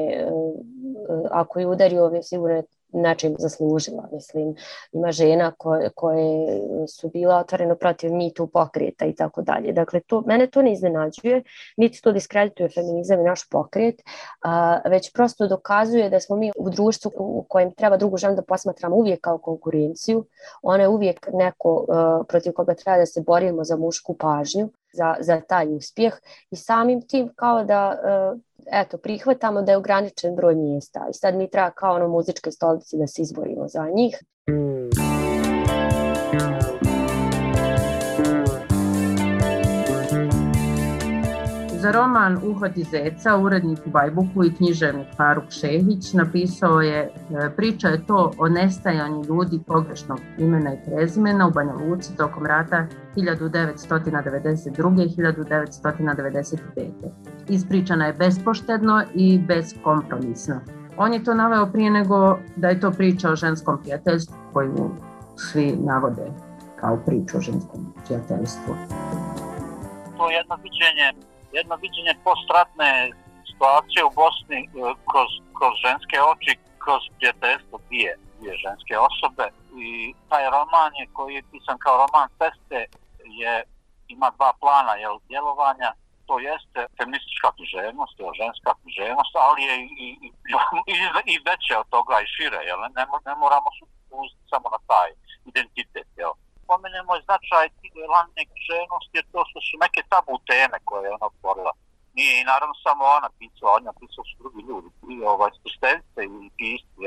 ako 1.31 1.59
je 1.59 1.67
udario, 1.67 2.11
sigurno 2.23 2.55
je 2.55 2.63
nečim 2.93 3.35
zaslužila. 3.39 4.09
Mislim, 4.11 4.55
ima 4.91 5.11
žena 5.11 5.51
koje, 5.57 5.89
koje 5.89 6.61
su 6.87 7.09
bila 7.09 7.37
otvoreno 7.37 7.75
protiv 7.75 8.13
mitu 8.13 8.47
pokreta 8.47 9.05
i 9.05 9.15
tako 9.15 9.41
dalje. 9.41 9.73
Dakle, 9.73 9.99
to, 9.99 10.21
mene 10.21 10.47
to 10.47 10.61
ne 10.61 10.73
iznenađuje, 10.73 11.43
niti 11.77 12.01
to 12.01 12.11
diskredituje 12.11 12.69
feminizam 12.69 13.19
i 13.19 13.23
naš 13.23 13.49
pokret, 13.49 14.01
a, 14.41 14.79
već 14.85 15.13
prosto 15.13 15.47
dokazuje 15.47 16.09
da 16.09 16.19
smo 16.19 16.35
mi 16.35 16.51
u 16.57 16.69
društvu 16.69 17.11
u 17.17 17.45
kojem 17.49 17.71
treba 17.71 17.97
drugu 17.97 18.17
ženu 18.17 18.35
da 18.35 18.41
posmatramo 18.41 18.95
uvijek 18.95 19.21
kao 19.21 19.37
konkurenciju. 19.37 20.25
Ona 20.61 20.83
je 20.83 20.89
uvijek 20.89 21.27
neko 21.33 21.85
a, 21.89 22.23
protiv 22.27 22.53
koga 22.53 22.73
treba 22.73 22.97
da 22.97 23.05
se 23.05 23.21
borimo 23.21 23.63
za 23.63 23.75
mušku 23.75 24.13
pažnju, 24.13 24.69
za, 24.93 25.15
za 25.19 25.41
taj 25.41 25.75
uspjeh 25.75 26.13
i 26.51 26.55
samim 26.55 27.01
tim 27.07 27.29
kao 27.35 27.63
da 27.63 27.99
eto, 28.71 28.97
prihvatamo 28.97 29.61
da 29.61 29.71
je 29.71 29.77
ograničen 29.77 30.35
broj 30.35 30.55
mjesta 30.55 31.07
i 31.09 31.13
sad 31.13 31.35
mi 31.35 31.49
treba 31.49 31.71
kao 31.71 31.95
ono 31.95 32.07
muzičke 32.07 32.51
stolici 32.51 32.97
da 32.97 33.07
se 33.07 33.21
izborimo 33.21 33.67
za 33.67 33.89
njih. 33.95 34.19
Za 41.81 41.91
roman 41.91 42.37
Uhvati 42.37 42.83
zeca, 42.83 43.37
urednik 43.37 43.79
u 43.85 43.89
Bajbuku 43.89 44.43
i 44.43 44.53
književnik 44.55 45.07
Faruk 45.17 45.51
Šehić 45.51 46.13
napisao 46.13 46.81
je 46.81 46.99
e, 46.99 47.11
priča 47.55 47.87
je 47.87 48.05
to 48.05 48.31
o 48.37 48.49
nestajanju 48.49 49.23
ljudi 49.29 49.59
pogrešnog 49.67 50.19
imena 50.37 50.73
i 50.73 50.77
prezimena 50.85 51.47
u 51.47 51.51
Banja 51.51 51.73
Luci 51.73 52.17
tokom 52.17 52.45
rata 52.45 52.87
1992. 53.15 55.03
i 55.03 55.15
1995. 55.15 56.57
Ispričana 57.49 58.05
je 58.05 58.13
bespoštedno 58.13 59.03
i 59.13 59.39
beskompromisno. 59.39 60.59
On 60.97 61.13
je 61.13 61.23
to 61.23 61.33
naveo 61.33 61.65
prije 61.65 61.91
nego 61.91 62.37
da 62.55 62.69
je 62.69 62.79
to 62.79 62.91
priča 62.91 63.29
o 63.29 63.35
ženskom 63.35 63.81
prijateljstvu 63.81 64.35
koju 64.53 64.91
svi 65.35 65.77
navode 65.85 66.31
kao 66.79 66.97
priču 67.05 67.37
o 67.37 67.41
ženskom 67.41 67.93
prijateljstvu. 68.05 68.75
To 70.17 70.29
jedno 70.29 70.55
viđenje 70.63 71.30
jedno 71.57 71.75
viđenje 71.75 72.13
postratne 72.23 72.91
situacije 73.49 74.01
u 74.05 74.15
Bosni 74.21 74.61
e, 74.63 74.69
kroz, 75.09 75.31
kroz 75.57 75.73
ženske 75.85 76.17
oči, 76.31 76.53
kroz 76.83 77.01
prijateljstvo 77.17 77.75
dvije, 77.87 78.11
dvije 78.37 78.53
ženske 78.65 78.95
osobe 79.09 79.45
i 79.87 80.13
taj 80.29 80.45
roman 80.55 80.91
je 80.99 81.05
koji 81.13 81.31
je 81.35 81.49
pisan 81.51 81.77
kao 81.83 81.95
roman 82.01 82.27
Feste 82.39 82.79
je 83.41 83.53
ima 84.07 84.27
dva 84.37 84.51
plana 84.61 84.93
jel, 85.03 85.15
djelovanja 85.29 85.89
to 86.27 86.39
jeste 86.39 86.81
feministička 86.97 87.49
književnost, 87.55 88.17
ženska 88.41 88.71
književnost, 88.81 89.33
ali 89.47 89.61
je 89.69 89.75
i, 90.05 90.07
i, 90.25 90.27
i, 90.93 90.95
i 91.33 91.35
veće 91.47 91.73
od 91.81 91.87
toga 91.95 92.15
i 92.21 92.31
šire, 92.35 92.59
jel? 92.69 92.79
Ne, 92.97 93.03
ne 93.29 93.35
moramo 93.43 93.69
se 93.75 93.83
samo 94.51 94.67
na 94.75 94.79
taj 94.91 95.09
identitet. 95.51 96.07
Jel? 96.21 96.33
Pomenemo 96.71 97.11
je 97.15 97.25
značaj 97.27 97.65
landne 98.15 98.41
književnosti 98.49 99.17
jer 99.17 99.25
to 99.33 99.41
su, 99.49 99.59
su 99.67 99.75
neke 99.85 100.01
tabu 100.13 100.35
teme 100.49 100.77
koje 100.87 101.01
je 101.03 101.15
ona 101.17 101.25
otvorila. 101.31 101.71
Nije 102.17 102.33
i 102.41 102.47
naravno 102.51 102.75
samo 102.85 103.01
ona 103.17 103.29
pisala, 103.39 103.71
ona 103.79 103.93
pisala 103.99 104.25
su 104.29 104.35
drugi 104.41 104.61
ljudi, 104.69 104.89
i 105.13 105.15
ovaj, 105.33 105.51
stustenice 105.59 106.19
i 106.25 106.49
pisci, 106.57 107.01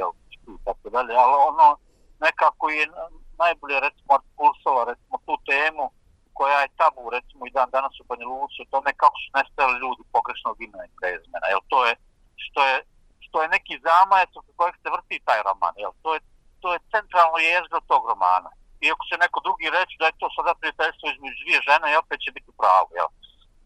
i 0.53 0.57
tako 0.67 0.87
dalje, 0.95 1.13
ali 1.23 1.35
ono 1.51 1.69
nekako 2.27 2.65
je 2.77 2.85
najbolje, 3.43 3.77
recimo, 3.87 4.11
artikulsova, 4.19 4.83
recimo, 4.91 5.17
tu 5.27 5.35
temu, 5.51 5.85
koja 6.39 6.59
je 6.61 6.77
tabu, 6.81 7.03
recimo, 7.17 7.43
i 7.47 7.55
dan 7.57 7.69
danas 7.77 7.95
u 8.01 8.05
Banja 8.09 8.27
Luci, 8.33 8.63
o 8.63 8.71
tome 8.75 8.91
kako 9.03 9.17
su 9.23 9.29
nestali 9.39 9.81
ljudi 9.83 10.03
pogrešnog 10.15 10.57
imena 10.67 10.85
i 10.87 10.97
prezmena, 11.01 11.47
jel, 11.53 11.63
to 11.73 11.79
je, 11.87 11.93
što 12.45 12.61
je, 12.69 12.77
što 13.25 13.37
je 13.43 13.55
neki 13.57 13.75
zamajac 13.89 14.31
oko 14.39 14.51
kojeg 14.59 14.75
se 14.83 14.89
vrti 14.95 15.17
taj 15.29 15.41
roman, 15.49 15.75
jel, 15.83 15.93
to 16.03 16.09
je, 16.15 16.21
to 16.63 16.69
je 16.73 16.87
centralno 16.95 17.39
jezgro 17.39 17.81
tog 17.91 18.03
romana. 18.13 18.51
Iako 18.81 19.03
će 19.09 19.17
neko 19.25 19.39
drugi 19.47 19.67
reći 19.79 19.95
da 20.01 20.07
je 20.07 20.19
to 20.21 20.29
sada 20.37 20.53
prijateljstvo 20.61 21.07
između 21.09 21.39
dvije 21.43 21.61
žene 21.69 21.87
i 21.93 22.01
opet 22.03 22.19
će 22.25 22.31
biti 22.37 22.51
pravo, 22.61 22.91
jel. 22.99 23.11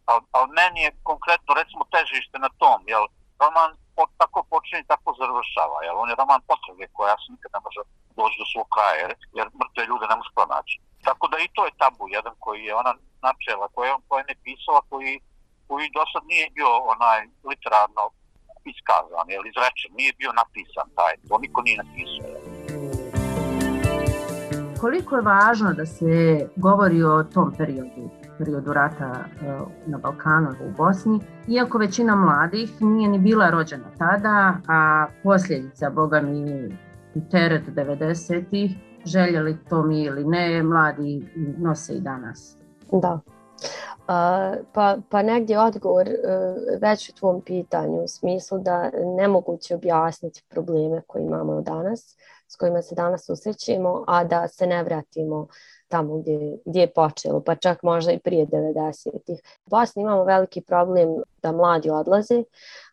Ali 0.09 0.21
al 0.37 0.45
meni 0.59 0.79
je 0.85 0.95
konkretno, 1.09 1.51
recimo, 1.61 1.83
težište 1.93 2.37
na 2.45 2.49
tom, 2.61 2.79
jel, 2.93 3.05
roman 3.41 3.71
po, 3.95 4.03
tako 4.21 4.39
počinje 4.51 4.81
i 4.81 4.89
tako 4.91 5.09
završava, 5.21 5.77
jel, 5.85 5.95
on 6.01 6.09
je 6.09 6.19
roman 6.21 6.41
potrage 6.49 6.85
koja 6.97 7.15
se 7.21 7.27
nikad 7.33 7.51
ne 7.55 7.61
može 7.65 7.81
doći 8.17 8.39
do 8.41 8.45
svog 8.53 8.67
kraja, 8.75 8.95
jer, 9.03 9.11
jer 9.37 9.47
mrtve 9.59 9.81
ljude 9.89 10.05
ne 10.09 10.15
može 10.19 10.31
pronaći. 10.37 10.75
Tako 11.07 11.25
da 11.31 11.37
i 11.39 11.51
to 11.55 11.61
je 11.65 11.79
tabu 11.81 12.03
jedan 12.17 12.35
koji 12.43 12.61
je 12.67 12.79
ona 12.81 12.93
načela, 13.27 13.65
koji 13.75 13.87
on 13.95 14.01
koji 14.09 14.23
ne 14.29 14.35
pisala, 14.43 14.81
koji, 14.91 15.13
koji 15.67 15.93
do 15.95 16.03
sad 16.13 16.23
nije 16.31 16.45
bio 16.57 16.71
onaj 16.93 17.19
literarno 17.49 18.03
iskazan, 18.71 19.27
jel, 19.33 19.43
izrečen, 19.45 19.91
nije 19.99 20.11
bio 20.19 20.31
napisan 20.41 20.87
taj, 20.97 21.13
to 21.27 21.35
niko 21.43 21.59
nije 21.61 21.77
napisao. 21.83 22.27
Jel. 22.33 22.48
Koliko 24.79 25.15
je 25.15 25.21
važno 25.21 25.73
da 25.73 25.85
se 25.85 26.47
govori 26.55 27.03
o 27.03 27.23
tom 27.23 27.53
periodu, 27.57 28.09
periodu 28.37 28.73
rata 28.73 29.05
e, 29.05 29.57
na 29.85 29.97
Balkanu 29.97 30.49
u 30.67 30.71
Bosni, 30.77 31.19
iako 31.47 31.77
većina 31.77 32.15
mladih 32.15 32.81
nije 32.81 33.09
ni 33.09 33.19
bila 33.19 33.49
rođena 33.49 33.91
tada, 33.97 34.53
a 34.67 35.07
posljedica, 35.23 35.89
boga 35.89 36.21
mi, 36.21 36.69
teret 37.31 37.63
90-ih, 37.75 38.71
željeli 39.05 39.57
to 39.69 39.83
mi 39.83 40.03
ili 40.03 40.25
ne, 40.25 40.63
mladi 40.63 41.27
nose 41.57 41.93
i 41.93 41.99
danas. 41.99 42.57
Da. 42.91 43.19
pa, 44.73 44.97
pa 45.09 45.21
negdje 45.21 45.59
odgovor 45.59 46.07
e, 46.07 46.15
već 46.81 47.09
u 47.09 47.15
tvom 47.15 47.41
pitanju 47.41 48.03
u 48.03 48.07
smislu 48.07 48.59
da 48.59 48.91
nemoguće 49.17 49.75
objasniti 49.75 50.43
probleme 50.49 51.01
koje 51.07 51.23
imamo 51.23 51.61
danas, 51.61 52.15
s 52.49 52.55
kojima 52.55 52.81
se 52.81 52.95
danas 52.95 53.25
susrećemo, 53.25 54.03
a 54.07 54.23
da 54.23 54.47
se 54.47 54.67
ne 54.67 54.83
vratimo 54.83 55.47
tamo 55.89 56.17
gdje, 56.17 56.57
gdje 56.65 56.79
je 56.79 56.93
počelo, 56.93 57.41
pa 57.41 57.55
čak 57.55 57.83
možda 57.83 58.11
i 58.11 58.19
prije 58.19 58.45
90-ih. 58.45 59.39
U 59.65 59.69
Bosni 59.69 60.01
imamo 60.01 60.23
veliki 60.23 60.61
problem 60.61 61.09
da 61.41 61.51
mladi 61.51 61.89
odlaze. 61.89 62.43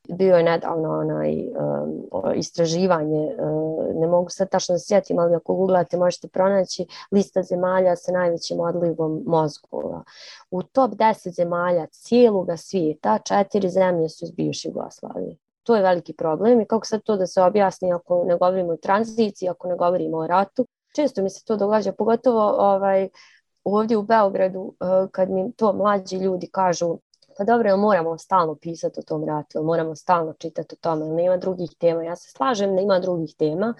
Bio 0.08 0.36
je 0.36 0.42
nedavno 0.42 0.98
onaj 0.98 1.32
um, 1.32 2.08
istraživanje, 2.34 3.36
um, 3.38 4.00
ne 4.00 4.06
mogu 4.06 4.30
sad 4.30 4.50
tačno 4.50 4.78
sjetim, 4.78 5.18
ali 5.18 5.34
ako 5.34 5.54
googlate 5.54 5.96
možete 5.96 6.28
pronaći 6.28 6.86
lista 7.10 7.42
zemalja 7.42 7.96
sa 7.96 8.12
najvećim 8.12 8.60
odlivom 8.60 9.22
mozgova. 9.26 10.02
U 10.50 10.62
top 10.62 10.90
10 10.90 11.34
zemalja 11.34 11.86
cijelog 11.86 12.48
svijeta 12.56 13.18
četiri 13.18 13.70
zemlje 13.70 14.08
su 14.08 14.24
iz 14.24 14.30
bivše 14.30 14.68
Jugoslavije. 14.68 15.36
To 15.66 15.76
je 15.76 15.82
veliki 15.82 16.12
problem 16.12 16.60
i 16.60 16.66
kako 16.66 16.86
sad 16.86 17.02
to 17.02 17.16
da 17.16 17.26
se 17.26 17.42
objasni 17.42 17.92
ako 17.92 18.24
ne 18.24 18.36
govorimo 18.36 18.72
o 18.72 18.76
tranziciji, 18.76 19.48
ako 19.48 19.68
ne 19.68 19.76
govorimo 19.76 20.18
o 20.18 20.26
ratu, 20.26 20.66
često 20.96 21.22
mi 21.22 21.30
se 21.30 21.44
to 21.44 21.56
događa, 21.56 21.92
pogotovo 21.92 22.56
ovaj, 22.58 23.08
ovdje 23.64 23.96
u 23.96 24.02
Beogradu, 24.02 24.74
eh, 24.80 25.08
kad 25.12 25.30
mi 25.30 25.52
to 25.52 25.72
mlađi 25.72 26.16
ljudi 26.16 26.48
kažu, 26.52 26.98
pa 27.38 27.44
dobro, 27.44 27.76
moramo 27.76 28.18
stalno 28.18 28.54
pisati 28.54 29.00
o 29.00 29.02
tom 29.02 29.24
ratu, 29.24 29.62
moramo 29.62 29.94
stalno 29.94 30.32
čitati 30.32 30.74
o 30.74 30.78
tome, 30.80 31.06
nema 31.06 31.36
drugih 31.36 31.70
tema. 31.78 32.02
Ja 32.02 32.16
se 32.16 32.30
slažem 32.30 32.76
da 32.76 32.82
ima 32.82 32.98
drugih 32.98 33.34
tema 33.38 33.74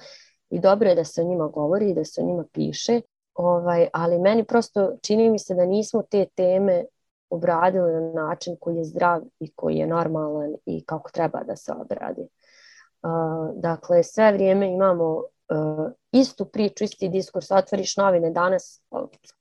i 0.51 0.61
dobro 0.61 0.89
je 0.89 0.95
da 0.95 1.05
se 1.05 1.23
o 1.23 1.25
njima 1.25 1.47
govori 1.49 1.91
i 1.91 1.95
da 1.95 2.05
se 2.05 2.21
o 2.21 2.25
njima 2.25 2.45
piše, 2.53 3.01
ovaj, 3.35 3.89
ali 3.93 4.19
meni 4.19 4.45
prosto 4.45 4.97
čini 5.03 5.31
mi 5.31 5.39
se 5.39 5.55
da 5.55 5.67
nismo 5.67 6.03
te 6.03 6.27
teme 6.35 6.85
obradili 7.31 7.93
na 7.93 8.13
način 8.13 8.57
koji 8.61 8.77
je 8.77 8.85
zdrav 8.85 9.23
i 9.41 9.53
koji 9.53 9.77
je 9.77 9.87
normalan 9.87 10.55
i 10.67 10.85
kako 10.85 11.11
treba 11.11 11.45
da 11.45 11.57
se 11.57 11.73
obradi. 11.73 12.23
Uh, 12.23 13.51
dakle, 13.55 14.03
sve 14.03 14.33
vrijeme 14.33 14.73
imamo 14.73 15.15
uh, 15.15 15.91
istu 16.13 16.45
priču, 16.45 16.85
isti 16.85 17.09
diskurs, 17.09 17.51
otvoriš 17.51 17.97
novine 17.97 18.31
danas, 18.31 18.83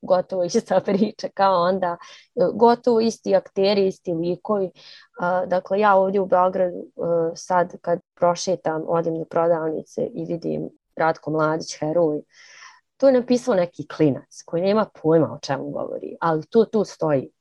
gotovo 0.02 0.44
ista 0.44 0.80
priča 0.86 1.28
kao 1.34 1.62
onda, 1.62 1.98
uh, 2.36 2.48
gotovo 2.54 3.00
isti 3.00 3.36
akteri, 3.36 3.88
isti 3.88 4.14
likovi. 4.14 4.72
Dakle, 5.48 5.80
ja 5.80 5.96
ovdje 5.96 6.22
u 6.22 6.26
Beogradu 6.26 6.86
sad 7.36 7.78
kad 7.82 8.00
prošetam, 8.16 8.84
odim 8.88 9.20
do 9.20 9.26
prodavnice 9.26 10.06
i 10.14 10.26
vidim 10.26 10.70
Ratko 10.96 11.32
Mladić, 11.32 11.80
heroj, 11.80 12.22
tu 12.98 13.08
je 13.08 13.14
napisao 13.14 13.56
neki 13.56 13.88
klinac 13.88 14.44
koji 14.46 14.62
nema 14.62 14.86
pojma 15.02 15.34
o 15.34 15.40
čemu 15.40 15.70
govori, 15.70 16.16
ali 16.20 16.46
tu, 16.46 16.66
tu 16.66 16.86
stoji. 16.86 17.32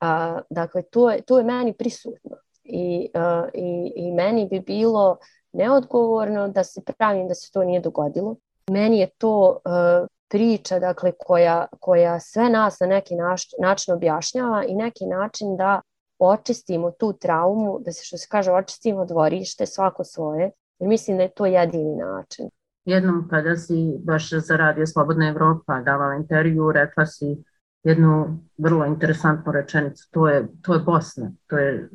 Uh, 0.00 0.40
dakle, 0.50 0.82
to 0.82 1.10
je, 1.10 1.22
to 1.22 1.38
je 1.38 1.44
meni 1.44 1.72
prisutno. 1.72 2.36
I, 2.64 3.10
uh, 3.14 3.48
i, 3.54 3.92
I 3.96 4.12
meni 4.12 4.48
bi 4.50 4.60
bilo 4.60 5.18
neodgovorno, 5.52 6.48
da 6.48 6.64
se 6.64 6.80
pravim 6.98 7.28
da 7.28 7.34
se 7.34 7.52
to 7.52 7.64
nije 7.64 7.80
dogodilo. 7.80 8.36
Meni 8.70 8.98
je 8.98 9.08
to 9.18 9.50
uh, 9.50 10.08
priča 10.28 10.78
dakle, 10.78 11.12
koja, 11.18 11.66
koja 11.80 12.20
sve 12.20 12.48
nas 12.48 12.80
na 12.80 12.86
neki 12.86 13.14
naš, 13.14 13.42
način 13.60 13.94
objašnjava 13.94 14.64
i 14.64 14.74
neki 14.74 15.06
način 15.06 15.56
da 15.56 15.80
očistimo 16.18 16.90
tu 16.90 17.12
traumu, 17.12 17.78
da 17.78 17.92
se 17.92 18.04
što 18.04 18.16
se 18.16 18.26
kaže 18.30 18.52
očistimo 18.52 19.04
dvorište 19.04 19.66
svako 19.66 20.04
svoje, 20.04 20.50
jer 20.78 20.88
mislim 20.88 21.16
da 21.16 21.22
je 21.22 21.34
to 21.34 21.46
jedini 21.46 21.96
način. 21.96 22.50
Jednom 22.84 23.28
kada 23.30 23.56
si 23.56 23.98
baš 24.04 24.30
za 24.30 24.56
Radio 24.56 24.86
Slobodna 24.86 25.28
Evropa 25.28 25.80
davala 25.80 26.14
intervju, 26.14 26.72
rekla 26.72 27.06
si 27.06 27.36
jednu 27.86 28.38
vrlo 28.58 28.86
interesantnu 28.86 29.52
rečenicu, 29.52 30.08
to 30.10 30.28
je, 30.28 30.46
to 30.62 30.74
je 30.74 30.80
Bosna, 30.80 31.30
to 31.46 31.58
je 31.58 31.88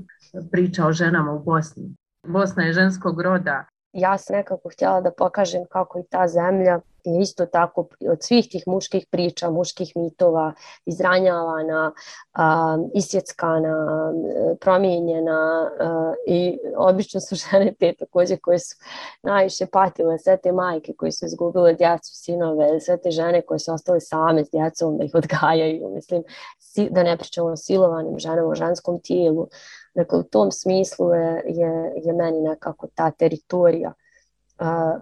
priča 0.51 0.85
o 0.85 0.93
ženama 0.93 1.31
u 1.31 1.43
Bosni. 1.43 1.95
Bosna 2.27 2.63
je 2.63 2.73
ženskog 2.73 3.21
roda. 3.21 3.65
Ja 3.93 4.17
sam 4.17 4.35
nekako 4.35 4.69
htjela 4.69 5.01
da 5.01 5.11
pokažem 5.17 5.65
kako 5.69 5.99
i 5.99 6.03
ta 6.09 6.27
zemlja 6.27 6.79
je 7.05 7.21
isto 7.21 7.45
tako 7.45 7.87
od 8.11 8.23
svih 8.23 8.47
tih 8.49 8.63
muških 8.67 9.05
priča, 9.11 9.49
muških 9.49 9.91
mitova 9.95 10.53
izranjavana, 10.85 11.91
isjeckana, 12.93 13.87
promijenjena 14.59 15.69
i 16.27 16.57
obično 16.77 17.19
su 17.19 17.35
žene 17.51 17.73
te 17.79 17.93
takođe 17.99 18.37
koje 18.37 18.59
su 18.59 18.75
najviše 19.23 19.65
patile, 19.65 20.19
sve 20.19 20.37
te 20.37 20.51
majke 20.51 20.93
koje 20.97 21.11
su 21.11 21.25
izgubile 21.25 21.73
djecu, 21.73 22.11
sinove, 22.13 22.79
sve 22.79 22.97
te 22.97 23.11
žene 23.11 23.41
koje 23.41 23.59
su 23.59 23.73
ostale 23.73 23.99
same 23.99 24.45
s 24.45 24.51
djecom 24.51 24.97
da 24.97 25.03
ih 25.03 25.11
odgajaju, 25.15 25.89
mislim, 25.89 26.23
da 26.89 27.03
ne 27.03 27.17
pričamo 27.17 27.47
o 27.47 27.57
silovanim 27.57 28.19
ženama, 28.19 28.47
o 28.47 28.55
ženskom 28.55 28.99
tijelu, 28.99 29.47
Dakle, 29.95 30.19
u 30.19 30.23
tom 30.23 30.51
smislu 30.51 31.13
je, 31.13 31.43
je, 31.45 31.93
je 32.05 32.13
meni 32.13 32.41
nekako 32.41 32.87
ta 32.95 33.11
teritorija 33.11 33.93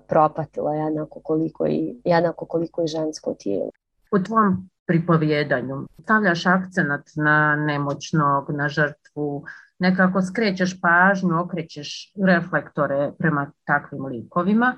propatila 0.07 0.73
jednako 0.73 1.19
koliko, 1.23 1.67
i, 1.67 2.01
jednako 2.05 2.45
koliko 2.45 2.83
i 2.83 2.87
žensko 2.87 3.33
tijelo. 3.33 3.69
U 4.11 4.19
tvom 4.19 4.69
pripovjedanju 4.87 5.87
stavljaš 6.01 6.45
akcenat 6.45 7.01
na 7.15 7.55
nemoćnog, 7.55 8.51
na 8.51 8.69
žrtvu, 8.69 9.45
nekako 9.79 10.21
skrećeš 10.21 10.81
pažnju, 10.81 11.39
okrećeš 11.39 12.13
reflektore 12.25 13.11
prema 13.17 13.51
takvim 13.63 14.05
likovima. 14.05 14.75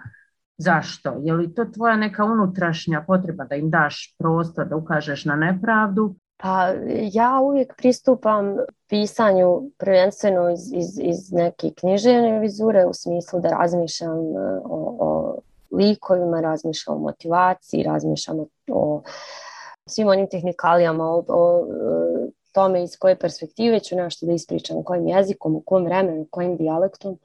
Zašto? 0.58 1.16
Je 1.24 1.34
li 1.34 1.54
to 1.54 1.66
tvoja 1.66 1.96
neka 1.96 2.26
unutrašnja 2.26 3.04
potreba 3.08 3.46
da 3.46 3.56
im 3.56 3.70
daš 3.70 4.16
prostor, 4.18 4.68
da 4.68 4.76
ukažeš 4.76 5.26
na 5.26 5.36
nepravdu 5.36 6.16
Pa 6.42 6.74
ja 7.12 7.40
uvijek 7.44 7.74
pristupam 7.78 8.58
pisanju 8.88 9.62
prvenstveno 9.78 10.50
iz, 10.50 10.74
iz, 10.74 11.00
iz 11.00 11.32
neke 11.32 11.72
književne 11.80 12.40
vizure 12.40 12.86
u 12.86 12.94
smislu 12.94 13.40
da 13.40 13.50
razmišljam 13.50 14.18
e, 14.18 14.62
o, 14.66 14.96
o 15.00 15.40
likovima, 15.72 16.42
razmišljam 16.42 16.96
o 16.98 17.00
motivaciji, 17.00 17.84
razmišljam 17.84 18.40
o, 18.40 18.46
o 18.72 19.02
svim 19.86 20.08
onim 20.08 20.28
tehnikalijama, 20.30 21.06
o, 21.06 21.24
o 21.28 21.66
e, 21.66 22.32
tome 22.52 22.84
iz 22.84 22.98
koje 22.98 23.20
perspektive 23.20 23.80
ću 23.80 23.96
nešto 23.96 24.26
da 24.26 24.34
ispričam, 24.34 24.84
kojim 24.84 25.08
jezikom, 25.08 25.56
u 25.56 25.62
kom 25.62 25.86
vremenu, 25.86 26.28
kojim 26.30 26.58
dijalektom. 26.58 27.18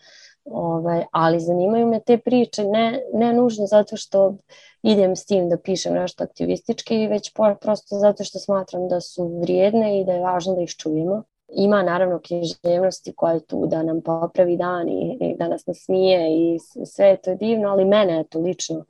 Ovaj, 0.50 1.04
ali 1.10 1.40
zanimaju 1.40 1.86
me 1.86 2.00
te 2.00 2.18
priče, 2.18 2.64
ne, 2.64 3.02
ne 3.14 3.32
nužno 3.32 3.66
zato 3.66 3.96
što 3.96 4.34
idem 4.82 5.16
s 5.16 5.26
tim 5.26 5.48
da 5.48 5.58
pišem 5.58 5.94
nešto 5.94 6.24
aktivistički, 6.24 7.06
već 7.06 7.32
prosto 7.60 7.98
zato 7.98 8.24
što 8.24 8.38
smatram 8.38 8.88
da 8.88 9.00
su 9.00 9.38
vrijedne 9.40 10.00
i 10.00 10.04
da 10.04 10.12
je 10.12 10.20
važno 10.20 10.54
da 10.54 10.62
ih 10.62 10.70
čujemo. 10.70 11.22
Ima 11.48 11.82
naravno 11.82 12.20
književnosti 12.24 13.12
koja 13.12 13.32
je 13.32 13.46
tu 13.46 13.66
da 13.66 13.82
nam 13.82 14.00
popravi 14.00 14.56
dan 14.56 14.88
i, 14.88 15.18
i 15.20 15.36
da 15.36 15.48
nas 15.48 15.66
nasmije 15.66 16.28
i 16.30 16.58
sve 16.86 17.06
je 17.06 17.16
to 17.16 17.34
divno, 17.34 17.68
ali 17.68 17.84
mene 17.84 18.16
je 18.16 18.24
to 18.24 18.38
lično 18.38 18.84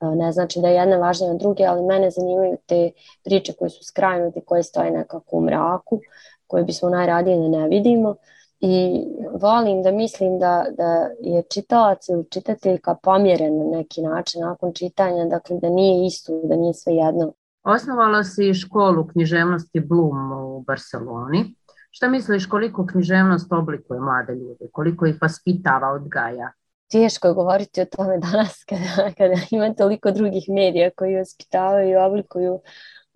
ne 0.00 0.32
znači 0.32 0.60
da 0.60 0.68
je 0.68 0.74
jedna 0.74 0.96
važnija 0.96 1.32
od 1.32 1.38
druge, 1.38 1.64
ali 1.64 1.82
mene 1.82 2.10
zanimaju 2.10 2.56
te 2.66 2.90
priče 3.24 3.52
koje 3.52 3.70
su 3.70 3.84
skrajnute, 3.84 4.40
koje 4.40 4.62
stoje 4.62 4.90
nekako 4.90 5.36
u 5.36 5.40
mraku, 5.40 6.00
koje 6.46 6.64
bismo 6.64 6.88
najradije 6.88 7.36
da 7.36 7.48
ne 7.48 7.68
vidimo 7.68 8.14
i 8.60 9.04
volim 9.40 9.82
da 9.82 9.92
mislim 9.92 10.38
da, 10.38 10.64
da 10.76 11.08
je 11.20 11.42
čitalac 11.54 12.08
ili 12.08 12.30
čitateljka 12.30 12.94
pomjeren 13.02 13.58
na 13.58 13.64
neki 13.78 14.02
način 14.02 14.40
nakon 14.40 14.72
čitanja, 14.72 15.24
dakle 15.24 15.56
da 15.62 15.68
nije 15.68 16.06
isto, 16.06 16.40
da 16.44 16.56
nije 16.56 16.74
sve 16.74 16.94
jedno. 16.94 17.32
Osnovala 17.62 18.24
si 18.24 18.54
školu 18.54 19.06
književnosti 19.06 19.80
Bloom 19.80 20.32
u 20.32 20.60
Barceloni. 20.60 21.54
Šta 21.90 22.08
misliš 22.08 22.46
koliko 22.46 22.86
književnost 22.86 23.52
oblikuje 23.52 24.00
mlade 24.00 24.34
ljude, 24.34 24.68
koliko 24.72 25.06
ih 25.06 25.18
vaspitava, 25.22 25.92
odgaja? 25.92 26.52
Teško 26.90 27.28
je 27.28 27.34
govoriti 27.34 27.80
o 27.80 27.84
tome 27.84 28.18
danas 28.18 28.64
kada, 28.68 29.10
kada 29.18 29.34
ima 29.50 29.74
toliko 29.74 30.10
drugih 30.10 30.44
medija 30.48 30.90
koji 30.96 31.16
vaspitavaju 31.16 31.90
i 31.90 31.96
oblikuju 31.96 32.60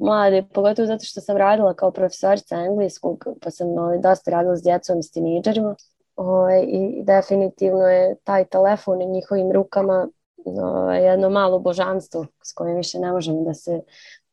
mlade, 0.03 0.45
pogotovo 0.55 0.87
zato 0.87 1.05
što 1.05 1.21
sam 1.21 1.37
radila 1.37 1.75
kao 1.75 1.91
profesorica 1.91 2.57
engleskog, 2.57 3.25
pa 3.43 3.51
sam 3.51 3.69
ovaj, 3.69 3.99
dosta 3.99 4.31
radila 4.31 4.57
s 4.57 4.63
djecom 4.63 4.99
i 4.99 5.03
s 5.03 5.11
tiniđerima. 5.11 5.75
Ovaj, 6.17 6.63
I 6.69 7.03
definitivno 7.05 7.87
je 7.87 8.17
taj 8.25 8.45
telefon 8.45 9.03
u 9.03 9.13
njihovim 9.13 9.53
rukama 9.53 10.09
ovaj, 10.45 11.05
jedno 11.05 11.31
malo 11.31 11.59
božanstvo 11.59 12.27
s 12.45 12.53
kojim 12.53 12.77
više 12.77 12.99
ne 12.99 13.13
možemo 13.13 13.41
da 13.41 13.55
se 13.55 13.81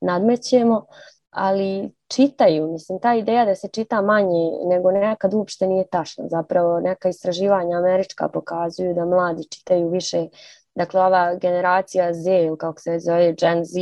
nadmećemo, 0.02 0.86
ali 1.30 1.92
čitaju, 2.08 2.72
mislim, 2.72 3.00
ta 3.00 3.16
ideja 3.16 3.46
da 3.46 3.56
se 3.56 3.68
čita 3.68 4.02
manje 4.02 4.52
nego 4.66 4.92
nekad 4.92 5.34
uopšte 5.34 5.68
nije 5.68 5.88
tašna. 5.88 6.28
Zapravo 6.28 6.80
neka 6.80 7.10
istraživanja 7.10 7.78
američka 7.78 8.30
pokazuju 8.30 8.94
da 8.94 9.06
mladi 9.06 9.44
čitaju 9.44 9.90
više, 9.90 10.28
dakle 10.76 11.02
ova 11.02 11.36
generacija 11.36 12.14
Z 12.14 12.32
ili 12.32 12.58
kako 12.58 12.80
se 12.80 13.00
zove 13.00 13.34
Gen 13.34 13.66
Z, 13.66 13.80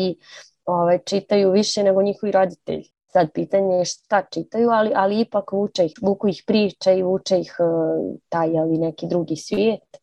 ovaj, 0.67 0.99
čitaju 1.05 1.51
više 1.51 1.83
nego 1.83 2.01
njihovi 2.01 2.31
roditelji. 2.31 2.83
Sad 3.07 3.31
pitanje 3.33 3.75
je 3.75 3.85
šta 3.85 4.23
čitaju, 4.31 4.69
ali, 4.69 4.91
ali 4.95 5.19
ipak 5.19 5.51
vuče 5.51 5.85
ih, 5.85 5.93
vuku 6.01 6.27
ih 6.27 6.43
priče 6.47 6.97
i 6.97 7.03
vuče 7.03 7.39
ih 7.39 7.55
uh, 7.59 8.15
taj 8.29 8.57
ali 8.57 8.77
neki 8.77 9.07
drugi 9.07 9.35
svijet. 9.35 9.97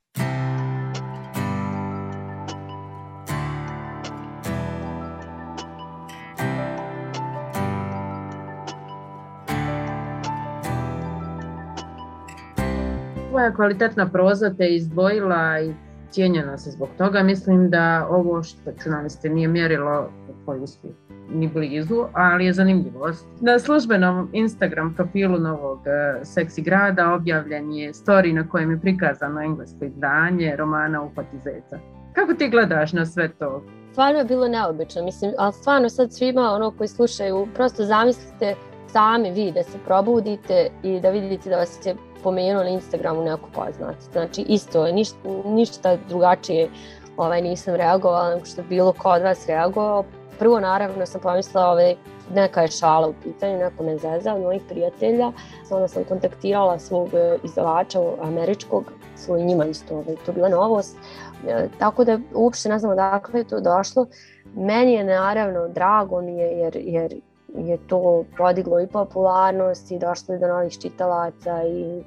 Tvoja 13.30 13.54
kvalitetna 13.54 14.10
proza 14.12 14.54
te 14.58 14.74
izdvojila 14.74 15.60
i 15.60 15.74
cijenjena 16.14 16.58
se 16.58 16.70
zbog 16.70 16.88
toga. 16.98 17.22
Mislim 17.22 17.70
da 17.70 18.06
ovo 18.10 18.42
što 18.42 18.72
čunaliste 18.82 19.28
nije 19.28 19.48
mjerilo 19.48 20.08
tvoj 20.44 20.58
uspjeh 20.58 20.94
ni 21.30 21.48
blizu, 21.48 22.04
ali 22.12 22.46
je 22.46 22.52
zanimljivost. 22.52 23.26
Na 23.40 23.58
službenom 23.58 24.28
Instagram 24.32 24.94
profilu 24.94 25.38
novog 25.38 25.78
uh, 25.78 26.22
seksi 26.22 26.62
grada 26.62 27.12
objavljen 27.12 27.72
je 27.72 27.92
story 27.92 28.32
na 28.32 28.48
kojem 28.48 28.70
je 28.70 28.80
prikazano 28.80 29.40
englesko 29.40 29.84
izdanje 29.84 30.56
romana 30.56 31.02
Upati 31.02 31.38
zeca. 31.44 31.78
Kako 32.12 32.34
ti 32.34 32.48
gledaš 32.48 32.92
na 32.92 33.06
sve 33.06 33.28
to? 33.28 33.64
Stvarno 33.92 34.18
je 34.18 34.24
bilo 34.24 34.48
neobično, 34.48 35.04
mislim, 35.04 35.32
ali 35.38 35.52
stvarno 35.52 35.88
sad 35.88 36.12
svima 36.12 36.50
ono 36.50 36.70
koji 36.70 36.88
slušaju, 36.88 37.46
prosto 37.54 37.84
zamislite 37.84 38.54
sami 38.94 39.30
vi 39.30 39.52
da 39.52 39.62
se 39.62 39.78
probudite 39.84 40.70
i 40.82 41.00
da 41.00 41.10
vidite 41.10 41.50
da 41.50 41.56
vas 41.56 41.86
je 41.86 41.96
pomenuo 42.22 42.62
na 42.62 42.68
Instagramu 42.68 43.24
neko 43.24 43.48
poznat. 43.54 43.96
Znači 44.12 44.42
isto, 44.42 44.86
ništa, 44.92 45.16
ništa 45.44 45.96
drugačije 46.08 46.68
ovaj, 47.16 47.42
nisam 47.42 47.74
reagovala 47.74 48.30
nego 48.30 48.44
što 48.44 48.62
bilo 48.62 48.92
ko 48.92 49.10
od 49.10 49.22
vas 49.22 49.46
reagovao. 49.46 50.04
Prvo 50.38 50.60
naravno 50.60 51.06
sam 51.06 51.20
pomislila 51.20 51.70
ovaj, 51.70 51.94
neka 52.34 52.62
je 52.62 52.68
šala 52.68 53.08
u 53.08 53.14
pitanju, 53.22 53.58
neko 53.58 53.82
me 53.82 53.98
zeza 53.98 54.34
od 54.34 54.42
mojih 54.42 54.62
prijatelja. 54.68 55.32
Onda 55.70 55.88
sam 55.88 56.04
kontaktirala 56.04 56.78
svog 56.78 57.08
izdavača 57.44 58.00
američkog, 58.22 58.92
svoj 59.16 59.42
njima 59.42 59.64
isto, 59.64 59.94
ovaj, 59.94 60.16
to 60.26 60.32
bila 60.32 60.48
novost. 60.48 60.96
E, 61.48 61.68
tako 61.78 62.04
da 62.04 62.18
uopšte 62.34 62.68
ne 62.68 62.78
znam 62.78 62.92
odakle 62.92 63.40
je 63.40 63.44
to 63.44 63.60
došlo. 63.60 64.06
Meni 64.56 64.92
je 64.92 65.04
naravno 65.04 65.68
drago 65.68 66.20
mi 66.20 66.32
je 66.38 66.58
jer, 66.58 66.76
jer 66.76 67.14
je 67.54 67.78
to 67.86 68.24
podiglo 68.38 68.80
i 68.80 68.86
popularnost 68.86 69.90
i 69.90 69.98
došlo 69.98 70.34
je 70.34 70.38
do 70.38 70.48
novih 70.48 70.78
čitalaca 70.78 71.62
i 71.64 72.04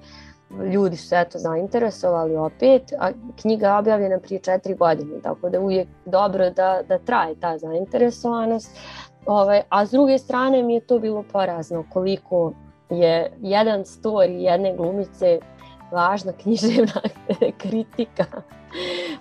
ljudi 0.74 0.98
su 0.98 1.08
se 1.08 1.20
eto 1.20 1.40
zainteresovali 1.40 2.36
opet, 2.36 2.94
a 3.00 3.12
knjiga 3.42 3.68
je 3.68 3.78
objavljena 3.78 4.20
prije 4.20 4.40
četiri 4.40 4.76
godine, 4.76 5.22
tako 5.24 5.50
da 5.50 5.60
uvijek 5.60 5.88
dobro 6.06 6.50
da, 6.50 6.82
da 6.88 6.98
traje 6.98 7.40
ta 7.40 7.58
zainteresovanost. 7.58 8.78
Ovaj, 9.26 9.62
a 9.70 9.86
s 9.86 9.92
druge 9.92 10.18
strane 10.18 10.64
mi 10.64 10.74
je 10.74 10.80
to 10.80 11.00
bilo 11.00 11.24
porazno 11.32 11.86
koliko 11.94 12.54
je 12.90 13.32
jedan 13.42 13.84
story 13.84 14.32
jedne 14.32 14.76
glumice 14.76 15.40
važna 15.92 16.32
književna 16.32 17.02
kritika. 17.62 18.26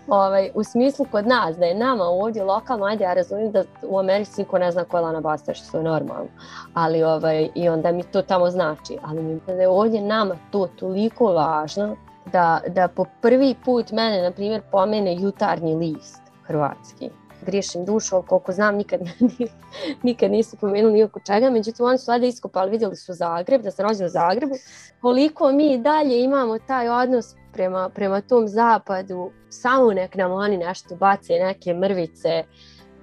Ovaj, 0.08 0.50
u 0.54 0.64
smislu 0.64 1.06
kod 1.10 1.26
nas, 1.26 1.56
da 1.56 1.66
je 1.66 1.74
nama 1.74 2.04
ovdje 2.04 2.44
lokalno, 2.44 2.86
ajde 2.86 3.04
ja 3.04 3.14
razumijem 3.14 3.52
da 3.52 3.64
u 3.82 3.98
Americi 3.98 4.40
niko 4.40 4.58
ne 4.58 4.72
zna 4.72 4.84
ko 4.84 4.96
je 4.96 5.00
Lana 5.00 5.20
Bastaš, 5.20 5.68
što 5.68 5.76
je 5.76 5.84
normalno, 5.84 6.28
ali 6.74 7.02
ovaj, 7.02 7.48
i 7.54 7.68
onda 7.68 7.92
mi 7.92 8.02
to 8.02 8.22
tamo 8.22 8.50
znači, 8.50 8.98
ali 9.02 9.22
mi 9.22 9.40
da 9.46 9.52
je 9.52 9.68
ovdje 9.68 10.00
nama 10.00 10.36
to 10.50 10.68
toliko 10.76 11.32
važno 11.32 11.96
da, 12.32 12.60
da 12.68 12.88
po 12.88 13.04
prvi 13.22 13.54
put 13.64 13.92
mene, 13.92 14.22
na 14.22 14.30
primjer, 14.30 14.62
pomene 14.70 15.16
jutarnji 15.16 15.74
list 15.74 16.20
hrvatski. 16.46 17.10
Griješim 17.46 17.84
dušu, 17.84 18.22
koliko 18.22 18.52
znam 18.52 18.76
nikad, 18.76 19.00
nikad 20.02 20.30
nisu 20.30 20.56
pomenuli 20.56 21.02
oko 21.02 21.20
čega, 21.20 21.50
međutim 21.50 21.86
oni 21.86 21.98
su 21.98 22.10
valjda 22.10 22.26
iskopali, 22.26 22.70
vidjeli 22.70 22.96
su 22.96 23.12
Zagreb, 23.12 23.62
da 23.62 23.70
se 23.70 23.82
rođen 23.82 24.06
u 24.06 24.08
Zagrebu, 24.08 24.54
koliko 25.00 25.52
mi 25.52 25.78
dalje 25.78 26.22
imamo 26.22 26.58
taj 26.58 26.88
odnos 26.88 27.34
prema, 27.56 27.88
prema 27.88 28.20
tom 28.20 28.48
zapadu, 28.48 29.30
samo 29.48 29.92
nek 29.92 30.14
nam 30.14 30.32
oni 30.32 30.56
nešto 30.56 30.96
bace, 30.96 31.32
neke 31.32 31.74
mrvice, 31.74 32.44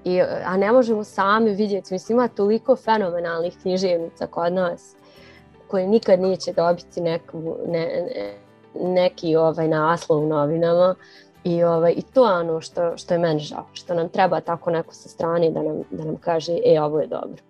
i, 0.04 0.22
a 0.46 0.58
ne 0.58 0.72
možemo 0.72 1.04
sami 1.04 1.54
vidjeti, 1.54 1.94
mislim 1.94 2.18
ima 2.18 2.28
toliko 2.28 2.76
fenomenalnih 2.76 3.58
književnica 3.62 4.28
kod 4.28 4.54
nas, 4.54 4.96
koje 5.68 5.88
nikad 5.88 6.20
neće 6.20 6.54
dobiti 6.54 7.02
neku, 7.02 7.56
ne, 7.68 7.80
ne, 7.80 8.34
neki 8.76 9.36
ovaj 9.36 9.68
naslov 9.68 10.20
u 10.20 10.28
novinama, 10.28 10.96
I, 11.44 11.64
ovaj, 11.64 11.94
I 11.98 12.02
to 12.02 12.24
je 12.26 12.38
ono 12.38 12.62
što, 12.62 12.98
što 12.98 13.14
je 13.14 13.20
meni 13.20 13.40
žao, 13.40 13.66
što 13.74 13.94
nam 13.94 14.10
treba 14.10 14.40
tako 14.42 14.72
neko 14.72 14.94
sa 14.94 15.10
strane 15.10 15.50
da 15.52 15.64
nam, 15.64 15.82
da 15.92 16.06
nam 16.06 16.16
kaže 16.16 16.54
e, 16.66 16.82
ovo 16.82 17.00
je 17.02 17.08
dobro. 17.08 17.42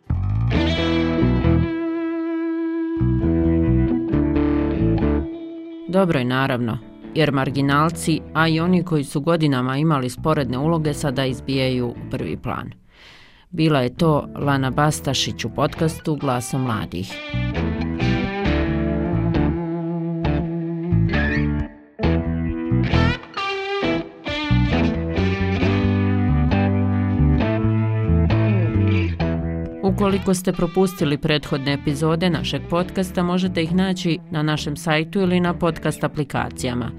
Dobro 5.88 6.20
je 6.20 6.26
naravno, 6.26 6.78
jer 7.16 7.32
marginalci, 7.32 8.20
a 8.34 8.48
i 8.48 8.60
oni 8.60 8.84
koji 8.84 9.04
su 9.04 9.22
godinama 9.22 9.78
imali 9.78 10.10
sporedne 10.10 10.58
uloge 10.58 10.94
sada 10.94 11.26
izbijaju 11.26 11.88
u 11.88 12.10
prvi 12.12 12.38
plan. 12.38 12.72
Bila 13.50 13.80
je 13.80 13.96
to 13.96 14.28
Lana 14.36 14.72
Bastašić 14.72 15.46
u 15.46 15.50
podcastu 15.50 16.16
Glasom 16.16 16.62
mladih. 16.62 17.14
Ukoliko 29.94 30.34
ste 30.34 30.52
propustili 30.54 31.18
prethodne 31.18 31.74
epizode 31.74 32.30
našeg 32.30 32.62
podcasta, 32.70 33.24
možete 33.24 33.64
ih 33.64 33.76
naći 33.76 34.20
na 34.32 34.44
našem 34.44 34.78
sajtu 34.78 35.20
ili 35.20 35.40
na 35.40 35.54
podcast 35.54 36.04
aplikacijama. 36.04 36.92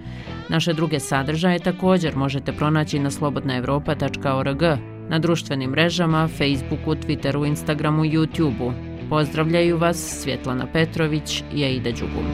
Naše 0.49 0.73
druge 0.73 1.01
sadržaje 1.01 1.59
također 1.59 2.17
možete 2.17 2.53
pronaći 2.53 2.99
na 2.99 3.11
slobodnaevropa.org, 3.11 4.63
na 5.09 5.19
društvenim 5.19 5.71
mrežama, 5.71 6.29
Facebooku, 6.29 6.95
Twitteru, 6.95 7.47
Instagramu 7.47 8.05
i 8.05 8.11
YouTubeu. 8.11 8.73
Pozdravljaju 9.11 9.79
vas 9.79 10.21
Svjetlana 10.23 10.67
Petrović 10.73 11.43
i 11.55 11.65
Aida 11.65 11.91
Đugum. 11.91 12.27